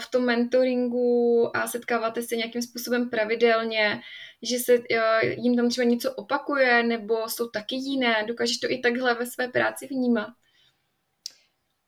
v 0.00 0.10
tom 0.10 0.24
mentoringu 0.24 1.50
a 1.56 1.68
setkáváte 1.68 2.22
se 2.22 2.36
nějakým 2.36 2.62
způsobem 2.62 3.10
pravidelně, 3.10 4.00
že 4.42 4.58
se 4.58 4.78
jim 5.22 5.56
tam 5.56 5.68
třeba 5.68 5.84
něco 5.84 6.14
opakuje, 6.14 6.82
nebo 6.82 7.28
jsou 7.28 7.48
taky 7.48 7.74
jiné, 7.74 8.24
dokážeš 8.28 8.58
to 8.58 8.70
i 8.70 8.78
takhle 8.78 9.14
ve 9.14 9.26
své 9.26 9.48
práci 9.48 9.86
vnímat? 9.86 10.28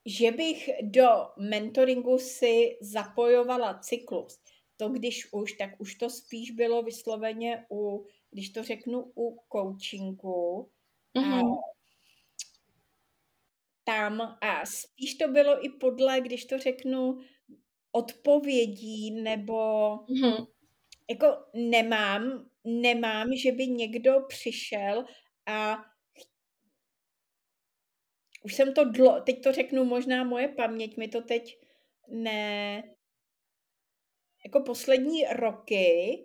Že 0.07 0.31
bych 0.31 0.71
do 0.83 1.09
mentoringu 1.39 2.19
si 2.19 2.79
zapojovala 2.81 3.79
cyklus. 3.79 4.39
To 4.77 4.89
když 4.89 5.33
už, 5.33 5.53
tak 5.53 5.71
už 5.79 5.95
to 5.95 6.11
spíš 6.11 6.51
bylo 6.51 6.83
vysloveně 6.83 7.67
u, 7.71 8.07
když 8.31 8.51
to 8.51 8.63
řeknu, 8.63 9.13
u 9.17 9.39
coachingu. 9.53 10.71
Mm-hmm 11.17 11.55
tam 13.89 14.21
a 14.21 14.67
spíš 14.67 15.15
to 15.15 15.29
bylo 15.29 15.65
i 15.65 15.69
podle, 15.69 16.21
když 16.21 16.45
to 16.45 16.59
řeknu, 16.59 17.19
odpovědí 17.93 19.11
nebo 19.11 19.57
mm-hmm. 19.97 20.47
jako 21.11 21.27
nemám, 21.55 22.51
nemám, 22.65 23.35
že 23.37 23.53
by 23.53 23.67
někdo 23.67 24.21
přišel 24.29 25.05
a 25.47 25.85
už 28.45 28.55
jsem 28.55 28.75
to 28.75 28.85
dlo, 28.85 29.21
teď 29.21 29.43
to 29.43 29.53
řeknu, 29.53 29.85
možná 29.85 30.25
moje 30.25 30.49
paměť 30.49 30.97
mi 30.97 31.09
to 31.09 31.23
teď 31.23 31.61
ne, 32.09 32.83
jako 34.45 34.61
poslední 34.61 35.25
roky 35.25 36.25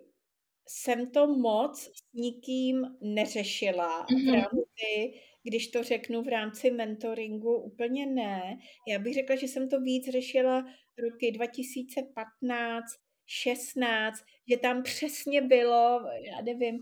jsem 0.66 1.10
to 1.10 1.26
moc 1.26 1.80
s 1.80 2.12
nikým 2.14 2.82
neřešila 3.00 4.06
mm-hmm. 4.06 4.30
v 4.30 4.34
rámci 4.34 5.20
když 5.44 5.68
to 5.68 5.82
řeknu 5.82 6.22
v 6.22 6.28
rámci 6.28 6.70
mentoringu, 6.70 7.56
úplně 7.56 8.06
ne. 8.06 8.58
Já 8.88 8.98
bych 8.98 9.14
řekla, 9.14 9.36
že 9.36 9.48
jsem 9.48 9.68
to 9.68 9.80
víc 9.80 10.08
řešila 10.10 10.64
roky 10.98 11.32
2015, 11.32 12.84
16, 13.26 14.24
že 14.50 14.56
tam 14.56 14.82
přesně 14.82 15.42
bylo, 15.42 16.00
já 16.30 16.42
nevím, 16.42 16.80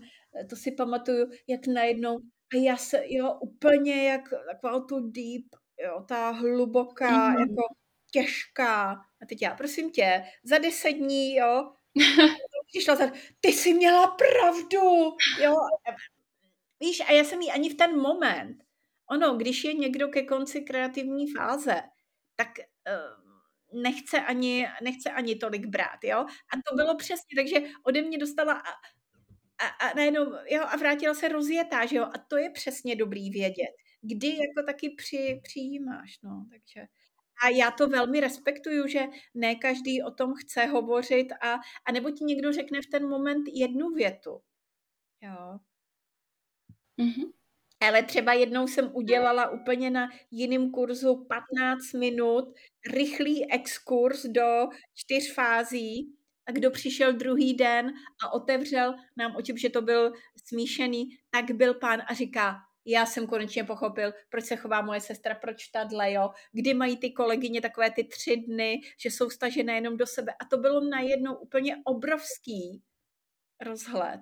to 0.49 0.55
si 0.55 0.71
pamatuju, 0.71 1.29
jak 1.47 1.67
najednou, 1.67 2.19
a 2.53 2.57
já 2.57 2.77
se, 2.77 3.03
jo, 3.07 3.37
úplně 3.41 4.09
jak 4.09 4.21
taková 4.51 4.79
tu 4.79 4.99
deep, 4.99 5.45
jo, 5.85 6.05
ta 6.07 6.29
hluboká, 6.29 7.29
mm. 7.29 7.37
jako 7.39 7.63
těžká. 8.11 8.91
A 9.21 9.25
teď 9.29 9.41
já, 9.41 9.55
prosím 9.55 9.91
tě, 9.91 10.23
za 10.43 10.57
deset 10.57 10.91
dní, 10.91 11.35
jo, 11.35 11.71
přišla 12.67 12.95
za, 12.95 13.11
ty 13.39 13.47
jsi 13.47 13.73
měla 13.73 14.07
pravdu, 14.07 15.15
jo. 15.41 15.55
Víš, 16.83 16.99
a 16.99 17.11
já 17.11 17.23
jsem 17.23 17.41
jí 17.41 17.51
ani 17.51 17.69
v 17.69 17.75
ten 17.75 18.01
moment, 18.01 18.63
ono, 19.11 19.35
když 19.35 19.63
je 19.63 19.73
někdo 19.73 20.07
ke 20.07 20.23
konci 20.25 20.61
kreativní 20.61 21.31
fáze, 21.31 21.81
tak 22.35 22.49
uh, 22.59 23.81
nechce 23.81 24.21
ani, 24.21 24.67
nechce 24.83 25.11
ani 25.11 25.35
tolik 25.35 25.65
brát, 25.65 26.03
jo. 26.03 26.19
A 26.19 26.53
to 26.69 26.75
bylo 26.75 26.95
přesně, 26.95 27.35
takže 27.35 27.71
ode 27.85 28.01
mě 28.01 28.17
dostala 28.17 28.53
a, 28.53 28.71
a, 29.65 29.87
a 29.87 29.93
najednou, 29.95 30.25
jo, 30.49 30.63
a 30.67 30.77
vrátila 30.77 31.13
se 31.13 31.27
rozjetá, 31.27 31.85
že 31.85 31.95
jo. 31.95 32.03
A 32.03 32.17
to 32.27 32.37
je 32.37 32.49
přesně 32.49 32.95
dobrý 32.95 33.29
vědět, 33.29 33.73
kdy 34.01 34.27
jako 34.27 34.65
taky 34.65 34.89
při, 34.97 35.39
přijímáš, 35.43 36.19
no, 36.23 36.45
takže... 36.51 36.87
A 37.43 37.49
já 37.49 37.71
to 37.71 37.87
velmi 37.87 38.19
respektuju, 38.19 38.87
že 38.87 39.01
ne 39.33 39.55
každý 39.55 40.03
o 40.03 40.11
tom 40.11 40.33
chce 40.33 40.65
hovořit 40.65 41.27
a, 41.41 41.53
a 41.85 41.91
nebo 41.91 42.11
ti 42.11 42.23
někdo 42.23 42.53
řekne 42.53 42.79
v 42.81 42.91
ten 42.91 43.09
moment 43.09 43.43
jednu 43.53 43.89
větu. 43.89 44.41
Jo. 45.21 45.59
Mm-hmm. 46.99 47.31
Ale 47.81 48.03
třeba 48.03 48.33
jednou 48.33 48.67
jsem 48.67 48.91
udělala 48.93 49.49
úplně 49.49 49.89
na 49.89 50.09
jiném 50.31 50.71
kurzu 50.71 51.25
15 51.25 51.93
minut 51.93 52.53
rychlý 52.91 53.51
exkurs 53.51 54.25
do 54.25 54.67
čtyř 54.93 55.33
fází 55.33 56.15
a 56.45 56.51
kdo 56.51 56.71
přišel 56.71 57.13
druhý 57.13 57.53
den 57.53 57.93
a 58.23 58.33
otevřel 58.33 58.95
nám 59.17 59.35
oči, 59.35 59.53
že 59.57 59.69
to 59.69 59.81
byl 59.81 60.13
smíšený, 60.45 61.17
tak 61.29 61.51
byl 61.51 61.73
pán 61.73 62.01
a 62.07 62.13
říká, 62.13 62.55
já 62.85 63.05
jsem 63.05 63.27
konečně 63.27 63.63
pochopil, 63.63 64.13
proč 64.29 64.45
se 64.45 64.55
chová 64.55 64.81
moje 64.81 65.01
sestra, 65.01 65.35
proč 65.35 65.67
tadle, 65.67 66.11
jo, 66.11 66.29
kdy 66.51 66.73
mají 66.73 66.97
ty 66.97 67.11
kolegyně 67.11 67.61
takové 67.61 67.91
ty 67.91 68.03
tři 68.03 68.37
dny, 68.37 68.81
že 68.99 69.09
jsou 69.09 69.29
stažené 69.29 69.73
jenom 69.73 69.97
do 69.97 70.07
sebe. 70.07 70.33
A 70.39 70.45
to 70.45 70.57
bylo 70.57 70.89
najednou 70.89 71.35
úplně 71.35 71.77
obrovský 71.85 72.81
rozhled, 73.61 74.21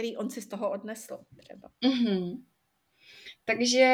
který 0.00 0.16
on 0.16 0.30
si 0.30 0.42
z 0.42 0.48
toho 0.48 0.70
odnesl 0.70 1.18
třeba. 1.36 1.68
Mm-hmm. 1.84 2.42
Takže 3.44 3.88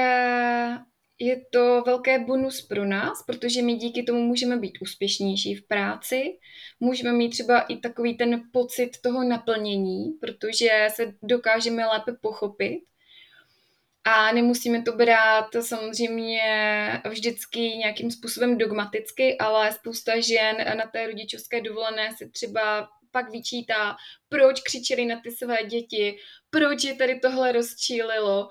je 1.19 1.45
to 1.53 1.83
velké 1.87 2.19
bonus 2.19 2.63
pro 2.63 2.85
nás, 2.85 3.23
protože 3.23 3.63
my 3.63 3.75
díky 3.75 4.03
tomu 4.03 4.21
můžeme 4.23 4.57
být 4.57 4.79
úspěšnější 4.83 5.55
v 5.55 5.67
práci, 5.67 6.39
můžeme 6.81 7.13
mít 7.13 7.31
třeba 7.31 7.61
i 7.61 7.77
takový 7.77 8.17
ten 8.17 8.43
pocit 8.53 8.91
toho 9.03 9.25
naplnění, 9.25 10.13
protože 10.21 10.89
se 10.91 11.15
dokážeme 11.23 11.87
lépe 11.87 12.13
pochopit 12.13 12.81
a 14.05 14.33
nemusíme 14.33 14.83
to 14.83 14.93
brát 14.93 15.47
samozřejmě 15.61 16.43
vždycky 17.11 17.61
nějakým 17.61 18.11
způsobem 18.11 18.59
dogmaticky, 18.59 19.39
ale 19.39 19.73
spousta 19.73 20.21
žen 20.21 20.57
na 20.79 20.87
té 20.87 21.07
rodičovské 21.07 21.61
dovolené 21.61 22.17
se 22.17 22.29
třeba 22.29 22.89
pak 23.17 23.31
vyčítá, 23.31 23.97
proč 24.29 24.61
křičeli 24.61 25.05
na 25.05 25.21
ty 25.21 25.31
své 25.31 25.65
děti, 25.65 26.19
proč 26.51 26.85
je 26.85 26.95
tady 26.95 27.21
tohle 27.21 27.53
rozčílilo, 27.53 28.49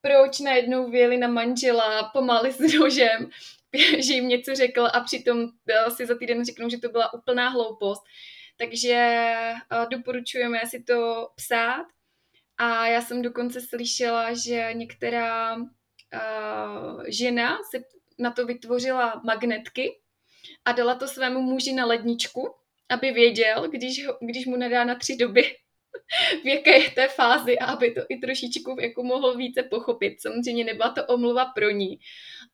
proč 0.00 0.40
najednou 0.40 0.90
věli 0.90 1.16
na 1.16 1.28
manžela, 1.28 2.02
pomáli 2.02 2.52
s 2.52 2.74
nožem, 2.74 3.30
že 3.98 4.14
jim 4.14 4.28
něco 4.28 4.54
řekl 4.54 4.88
a 4.92 5.00
přitom 5.00 5.48
eh, 5.68 5.90
si 5.90 6.06
za 6.06 6.18
týden 6.18 6.44
řeknou, 6.44 6.68
že 6.68 6.78
to 6.78 6.88
byla 6.88 7.14
úplná 7.14 7.48
hloupost. 7.48 8.02
Takže 8.56 8.94
eh, 8.94 9.86
doporučujeme 9.90 10.60
si 10.66 10.82
to 10.82 11.28
psát 11.36 11.86
a 12.58 12.86
já 12.86 13.00
jsem 13.02 13.22
dokonce 13.22 13.60
slyšela, 13.60 14.34
že 14.34 14.70
některá 14.72 15.56
uh, 15.56 17.04
žena 17.06 17.58
si 17.70 17.84
na 18.18 18.30
to 18.30 18.46
vytvořila 18.46 19.20
magnetky 19.24 20.00
a 20.64 20.72
dala 20.72 20.94
to 20.94 21.08
svému 21.08 21.42
muži 21.42 21.72
na 21.72 21.86
ledničku, 21.86 22.54
aby 22.88 23.10
věděl, 23.10 23.68
když, 23.68 24.06
ho, 24.06 24.18
když 24.20 24.46
mu 24.46 24.56
nedá 24.56 24.84
na 24.84 24.94
tři 24.94 25.16
doby, 25.16 25.42
v 26.44 26.46
jaké 26.46 26.78
je 26.78 26.90
té 26.90 27.08
fázi 27.08 27.58
a 27.58 27.64
aby 27.64 27.90
to 27.90 28.00
i 28.08 28.16
trošičku 28.16 28.76
jako 28.80 29.02
mohl 29.02 29.36
více 29.36 29.62
pochopit. 29.62 30.20
Samozřejmě 30.20 30.64
nebyla 30.64 30.90
to 30.90 31.06
omluva 31.06 31.44
pro 31.44 31.70
ní, 31.70 31.98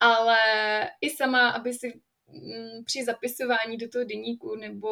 ale 0.00 0.38
i 1.00 1.10
sama, 1.10 1.48
aby 1.48 1.72
si 1.72 2.00
mm, 2.26 2.84
při 2.84 3.04
zapisování 3.04 3.76
do 3.76 3.88
toho 3.88 4.04
deníku 4.04 4.56
nebo 4.56 4.90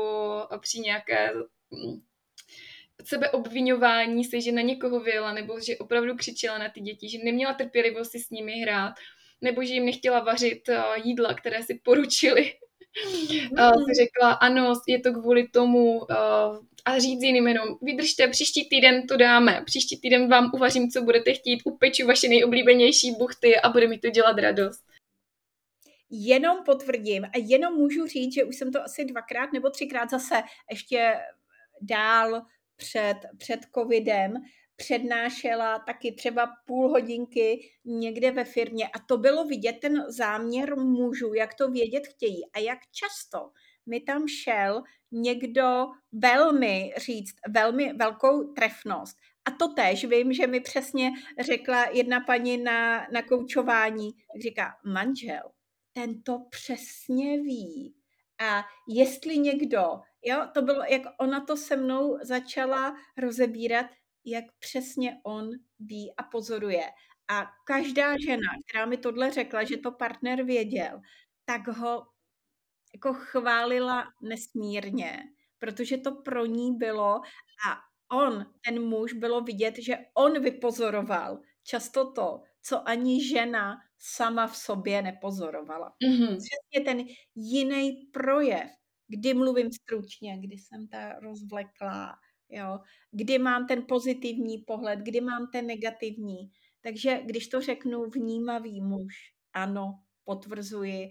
při 0.61 0.81
nějaké 0.81 1.33
mm, 1.71 2.01
sebeobvinování 3.05 4.25
se, 4.25 4.41
že 4.41 4.53
na 4.53 4.63
někoho 4.63 5.01
vyjela, 5.01 5.33
nebo 5.33 5.61
že 5.61 5.77
opravdu 5.77 6.17
křičela 6.17 6.59
na 6.59 6.69
ty 6.69 6.81
děti, 6.81 7.09
že 7.09 7.19
neměla 7.25 7.55
trpělivost 7.55 8.11
si 8.11 8.19
s 8.19 8.31
nimi 8.31 8.53
hrát, 8.53 8.95
nebo 9.41 9.65
že 9.65 9.75
jim 9.75 9.87
nechtěla 9.87 10.21
vařit 10.21 10.69
uh, 10.69 10.77
jídla, 11.05 11.35
které 11.35 11.63
si 11.63 11.81
poručili. 11.85 12.53
Uh, 13.53 13.85
si 13.87 13.95
řekla, 14.05 14.33
ano, 14.33 14.73
je 14.89 15.01
to 15.01 15.13
kvůli 15.13 15.49
tomu 15.49 15.99
uh, 15.99 16.07
a 16.85 16.99
říct 16.99 17.23
jiným 17.23 17.49
jenom, 17.49 17.69
vydržte, 17.83 18.29
příští 18.29 18.69
týden 18.69 19.07
to 19.07 19.17
dáme, 19.17 19.63
příští 19.67 20.01
týden 20.01 20.29
vám 20.29 20.51
uvařím, 20.55 20.91
co 20.91 21.03
budete 21.03 21.33
chtít, 21.33 21.63
upeču 21.65 22.07
vaše 22.07 22.29
nejoblíbenější 22.29 23.13
buchty 23.19 23.61
a 23.61 23.69
bude 23.69 23.89
mi 23.89 23.99
to 23.99 24.11
dělat 24.11 24.39
radost. 24.39 24.81
Jenom 26.11 26.65
potvrdím 26.65 27.25
a 27.25 27.31
jenom 27.37 27.75
můžu 27.75 28.07
říct, 28.07 28.35
že 28.35 28.45
už 28.45 28.57
jsem 28.57 28.73
to 28.73 28.83
asi 28.83 29.05
dvakrát 29.05 29.53
nebo 29.53 29.71
třikrát 29.71 30.11
zase 30.11 30.35
ještě 30.71 31.15
dál 31.83 32.43
před, 32.77 33.17
před 33.39 33.61
covidem 33.75 34.35
přednášela 34.81 35.79
taky 35.79 36.13
třeba 36.13 36.51
půl 36.67 36.89
hodinky 36.89 37.61
někde 37.85 38.31
ve 38.31 38.45
firmě 38.45 38.89
a 38.89 38.99
to 38.99 39.19
bylo 39.19 39.45
vidět 39.45 39.73
ten 39.81 40.05
záměr 40.09 40.77
mužů, 40.77 41.35
jak 41.35 41.55
to 41.55 41.71
vědět 41.71 42.07
chtějí 42.07 42.51
a 42.53 42.59
jak 42.59 42.79
často 42.93 43.51
mi 43.87 44.01
tam 44.01 44.29
šel 44.29 44.83
někdo 45.13 45.87
velmi 46.13 46.93
říct, 46.97 47.35
velmi 47.49 47.93
velkou 47.93 48.53
trefnost. 48.53 49.17
A 49.45 49.51
to 49.51 49.69
tež 49.69 50.05
vím, 50.05 50.33
že 50.33 50.47
mi 50.47 50.61
přesně 50.61 51.11
řekla 51.41 51.87
jedna 51.93 52.21
paní 52.21 52.57
na, 52.57 53.07
na 53.13 53.23
koučování, 53.23 54.11
říká, 54.43 54.73
manžel, 54.85 55.43
ten 55.93 56.23
to 56.23 56.39
přesně 56.51 57.43
ví. 57.43 57.95
A 58.39 58.65
jestli 58.89 59.39
někdo 59.39 59.83
Jo, 60.23 60.47
to 60.55 60.63
bylo, 60.63 60.85
jak 60.89 61.03
ona 61.21 61.41
to 61.41 61.57
se 61.57 61.77
mnou 61.77 62.19
začala 62.23 62.97
rozebírat, 63.19 63.87
jak 64.25 64.45
přesně 64.59 65.21
on 65.25 65.51
ví 65.79 66.15
a 66.17 66.23
pozoruje. 66.23 66.91
A 67.31 67.47
každá 67.67 68.15
žena, 68.27 68.51
která 68.69 68.87
mi 68.87 68.97
tohle 68.97 69.31
řekla, 69.31 69.65
že 69.65 69.77
to 69.77 69.93
partner 69.93 70.43
věděl, 70.43 71.01
tak 71.45 71.69
ho 71.69 72.07
jako 72.95 73.15
chválila 73.15 74.05
nesmírně, 74.23 75.23
protože 75.59 75.99
to 75.99 76.13
pro 76.13 76.47
ní 76.47 76.77
bylo 76.77 77.21
a 77.69 77.81
on, 78.13 78.47
ten 78.65 78.83
muž, 78.83 79.13
bylo 79.13 79.41
vidět, 79.41 79.75
že 79.79 79.99
on 80.15 80.43
vypozoroval 80.43 81.41
často 81.63 82.13
to, 82.13 82.43
co 82.63 82.89
ani 82.89 83.29
žena 83.29 83.77
sama 83.99 84.47
v 84.47 84.57
sobě 84.57 85.03
nepozorovala. 85.03 85.93
Mm-hmm. 86.05 86.37
Přesně 86.37 86.85
ten 86.85 87.07
jiný 87.35 87.93
projev 88.13 88.71
kdy 89.11 89.35
mluvím 89.35 89.73
stručně, 89.73 90.39
kdy 90.41 90.59
jsem 90.59 90.89
ta 90.89 91.13
rozvleklá, 91.13 92.15
jo, 92.51 92.79
kdy 93.11 93.39
mám 93.39 93.67
ten 93.67 93.85
pozitivní 93.89 94.59
pohled, 94.59 94.99
kdy 94.99 95.21
mám 95.21 95.49
ten 95.53 95.67
negativní. 95.67 96.51
Takže 96.81 97.21
když 97.25 97.49
to 97.49 97.61
řeknu 97.61 98.11
vnímavý 98.11 98.81
muž, 98.81 99.15
ano, 99.53 100.01
potvrzuji 100.25 101.11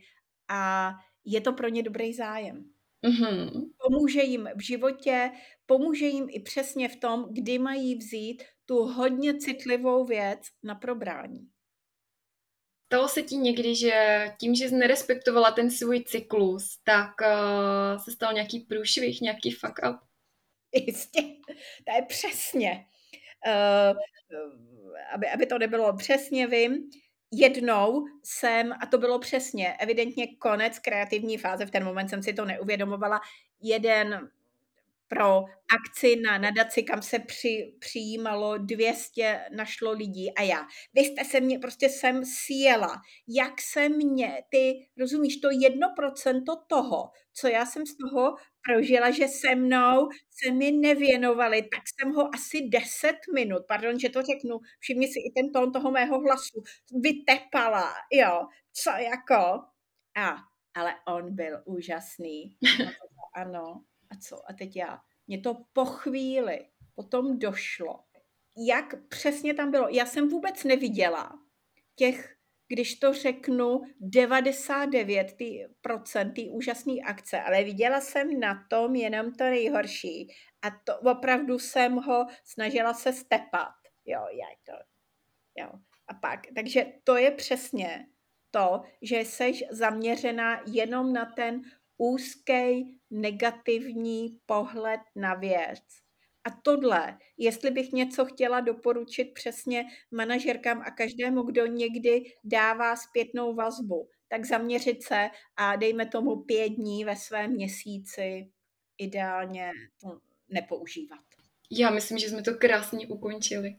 a 0.50 0.92
je 1.26 1.42
to 1.42 1.54
pro 1.54 1.70
ně 1.70 1.84
dobrý 1.84 2.14
zájem. 2.14 2.70
Mm-hmm. 3.08 3.70
Pomůže 3.88 4.22
jim 4.22 4.50
v 4.56 4.62
životě, 4.62 5.32
pomůže 5.66 6.06
jim 6.06 6.28
i 6.30 6.40
přesně 6.40 6.90
v 6.90 6.96
tom, 6.96 7.26
kdy 7.32 7.60
mají 7.60 7.96
vzít 7.96 8.44
tu 8.66 8.76
hodně 8.76 9.38
citlivou 9.38 10.06
věc 10.06 10.40
na 10.64 10.76
probrání. 10.76 11.50
Stalo 12.86 13.08
se 13.08 13.22
ti 13.22 13.36
někdy, 13.36 13.76
že 13.76 14.26
tím, 14.40 14.56
že 14.56 14.70
jsi 14.70 14.76
nerespektovala 14.76 15.52
ten 15.52 15.72
svůj 15.72 16.04
cyklus, 16.04 16.80
tak 16.84 17.12
uh, 17.22 18.04
se 18.04 18.12
stal 18.12 18.34
nějaký 18.34 18.60
průšvih, 18.60 19.22
nějaký 19.22 19.52
fuck 19.52 19.74
up? 19.90 20.09
Jistě, 20.88 21.22
to 21.86 21.96
je 21.96 22.02
přesně. 22.08 22.86
Uh, 23.48 23.98
aby, 25.14 25.28
aby 25.28 25.46
to 25.46 25.58
nebylo 25.58 25.96
přesně, 25.98 26.48
vím, 26.48 26.90
jednou 27.32 28.06
jsem, 28.24 28.74
a 28.74 28.86
to 28.86 28.98
bylo 28.98 29.20
přesně, 29.20 29.74
evidentně 29.80 30.36
konec 30.38 30.80
kreativní 30.80 31.38
fáze, 31.38 31.66
v 31.66 31.72
ten 31.72 31.84
moment 31.84 32.10
jsem 32.10 32.24
si 32.24 32.34
to 32.34 32.46
neuvědomovala, 32.46 33.20
jeden 33.62 34.30
pro 35.08 35.44
akci 35.76 36.16
na 36.16 36.38
nadaci, 36.38 36.84
kam 36.84 37.02
se 37.02 37.20
při, 37.20 37.74
přijímalo 37.80 38.58
200, 38.58 39.46
našlo 39.56 39.92
lidí 39.92 40.36
a 40.36 40.42
já. 40.42 40.68
Vy 40.94 41.02
jste 41.02 41.26
se 41.26 41.42
mě, 41.42 41.60
prostě 41.60 41.90
jsem 41.90 42.22
sjela, 42.26 43.02
jak 43.28 43.62
se 43.62 43.90
mě, 43.90 44.44
ty, 44.50 44.88
rozumíš, 44.98 45.38
to 45.38 45.48
jedno 45.52 45.88
procento 45.96 46.56
toho, 46.68 47.10
co 47.34 47.48
já 47.48 47.66
jsem 47.66 47.86
z 47.86 47.98
toho 47.98 48.36
prožila, 48.66 49.12
že 49.12 49.28
se 49.28 49.56
mnou 49.56 50.10
se 50.30 50.52
mi 50.52 50.72
nevěnovali, 50.72 51.62
tak 51.62 51.82
jsem 51.88 52.14
ho 52.14 52.36
asi 52.36 52.70
10 52.70 53.16
minut, 53.34 53.62
pardon, 53.68 54.00
že 54.00 54.10
to 54.10 54.22
řeknu, 54.22 54.60
všimni 54.80 55.08
si 55.08 55.20
i 55.20 55.32
ten 55.36 55.52
tón 55.52 55.72
toho 55.72 55.92
mého 55.92 56.20
hlasu, 56.20 56.64
vytepala, 57.04 57.94
jo, 58.12 58.48
co 58.74 58.90
jako, 58.90 59.60
a, 60.18 60.36
ale 60.74 60.96
on 61.08 61.36
byl 61.36 61.64
úžasný. 61.66 62.58
Ano, 63.36 63.84
a 64.10 64.16
co? 64.22 64.50
A 64.50 64.54
teď 64.54 64.76
já. 64.76 65.00
Mně 65.28 65.40
to 65.42 65.58
po 65.74 65.86
chvíli 65.86 66.66
potom 66.96 67.40
došlo. 67.40 68.00
Jak 68.68 69.08
přesně 69.08 69.54
tam 69.54 69.72
bylo? 69.72 69.88
Já 69.90 70.06
jsem 70.06 70.30
vůbec 70.30 70.64
neviděla 70.64 71.40
těch, 71.96 72.39
když 72.72 72.96
to 72.96 73.14
řeknu, 73.14 73.82
99% 74.02 76.34
té 76.34 76.42
úžasné 76.42 76.94
akce, 77.06 77.42
ale 77.42 77.64
viděla 77.64 78.02
jsem 78.02 78.40
na 78.40 78.66
tom 78.70 78.96
jenom 78.96 79.34
to 79.34 79.44
nejhorší. 79.44 80.28
A 80.62 80.68
to 80.84 81.00
opravdu 81.00 81.60
jsem 81.60 81.96
ho 81.96 82.26
snažila 82.44 82.94
se 82.94 83.14
stepat. 83.14 83.74
Jo, 84.06 84.26
jak 84.32 84.60
to, 84.66 84.74
jo. 85.56 85.70
A 86.08 86.14
pak, 86.14 86.40
takže 86.56 86.86
to 87.04 87.18
je 87.18 87.32
přesně 87.32 88.08
to, 88.52 88.82
že 89.02 89.20
jsi 89.20 89.54
zaměřená 89.72 90.62
jenom 90.68 91.14
na 91.14 91.26
ten 91.26 91.62
úzký 91.98 93.00
negativní 93.10 94.40
pohled 94.46 95.02
na 95.16 95.34
věc. 95.34 95.84
A 96.50 96.60
tohle, 96.64 97.18
jestli 97.38 97.72
bych 97.72 97.92
něco 97.92 98.26
chtěla 98.26 98.60
doporučit 98.60 99.34
přesně 99.34 99.86
manažerkám 100.12 100.82
a 100.82 100.92
každému, 100.92 101.42
kdo 101.42 101.66
někdy 101.66 102.24
dává 102.44 102.96
zpětnou 102.96 103.56
vazbu, 103.56 104.10
tak 104.28 104.46
zaměřit 104.46 105.04
se 105.04 105.30
a 105.56 105.76
dejme 105.76 106.06
tomu 106.06 106.44
pět 106.44 106.70
dní 106.70 107.06
ve 107.06 107.16
svém 107.16 107.52
měsíci 107.52 108.52
ideálně 108.98 109.72
to 110.02 110.20
nepoužívat. 110.50 111.20
Já 111.72 111.90
myslím, 111.90 112.18
že 112.18 112.30
jsme 112.30 112.42
to 112.42 112.56
krásně 112.56 113.08
ukončili. 113.08 113.76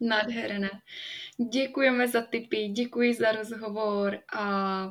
Nádherné. 0.00 0.70
Děkujeme 1.52 2.08
za 2.08 2.22
tipy, 2.22 2.68
děkuji 2.68 3.14
za 3.14 3.32
rozhovor 3.32 4.18
a 4.34 4.84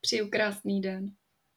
přeju 0.00 0.30
krásný 0.30 0.80
den. 0.80 1.06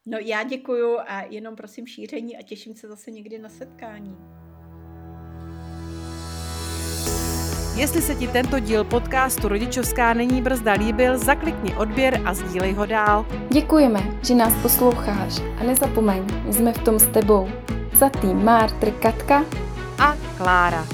No 0.05 0.17
já 0.17 0.43
děkuju 0.43 0.97
a 0.99 1.21
jenom 1.21 1.55
prosím 1.55 1.87
šíření 1.87 2.37
a 2.37 2.41
těším 2.41 2.75
se 2.75 2.87
zase 2.87 3.11
někdy 3.11 3.39
na 3.39 3.49
setkání. 3.49 4.40
Jestli 7.81 8.01
se 8.01 8.15
ti 8.15 8.27
tento 8.27 8.59
díl 8.59 8.83
podcastu 8.83 9.47
Rodičovská 9.47 10.13
není 10.13 10.41
brzda 10.41 10.73
líbil, 10.73 11.17
zaklikni 11.17 11.75
odběr 11.75 12.21
a 12.25 12.33
sdílej 12.33 12.73
ho 12.73 12.85
dál. 12.85 13.25
Děkujeme, 13.49 13.99
že 14.23 14.35
nás 14.35 14.53
posloucháš 14.61 15.41
a 15.59 15.63
nezapomeň, 15.63 16.23
jsme 16.51 16.73
v 16.73 16.77
tom 16.77 16.99
s 16.99 17.07
tebou. 17.07 17.49
Za 17.95 18.09
tým 18.09 18.45
Mártr 18.45 18.91
Katka 18.91 19.45
a 19.99 20.15
Klára. 20.37 20.85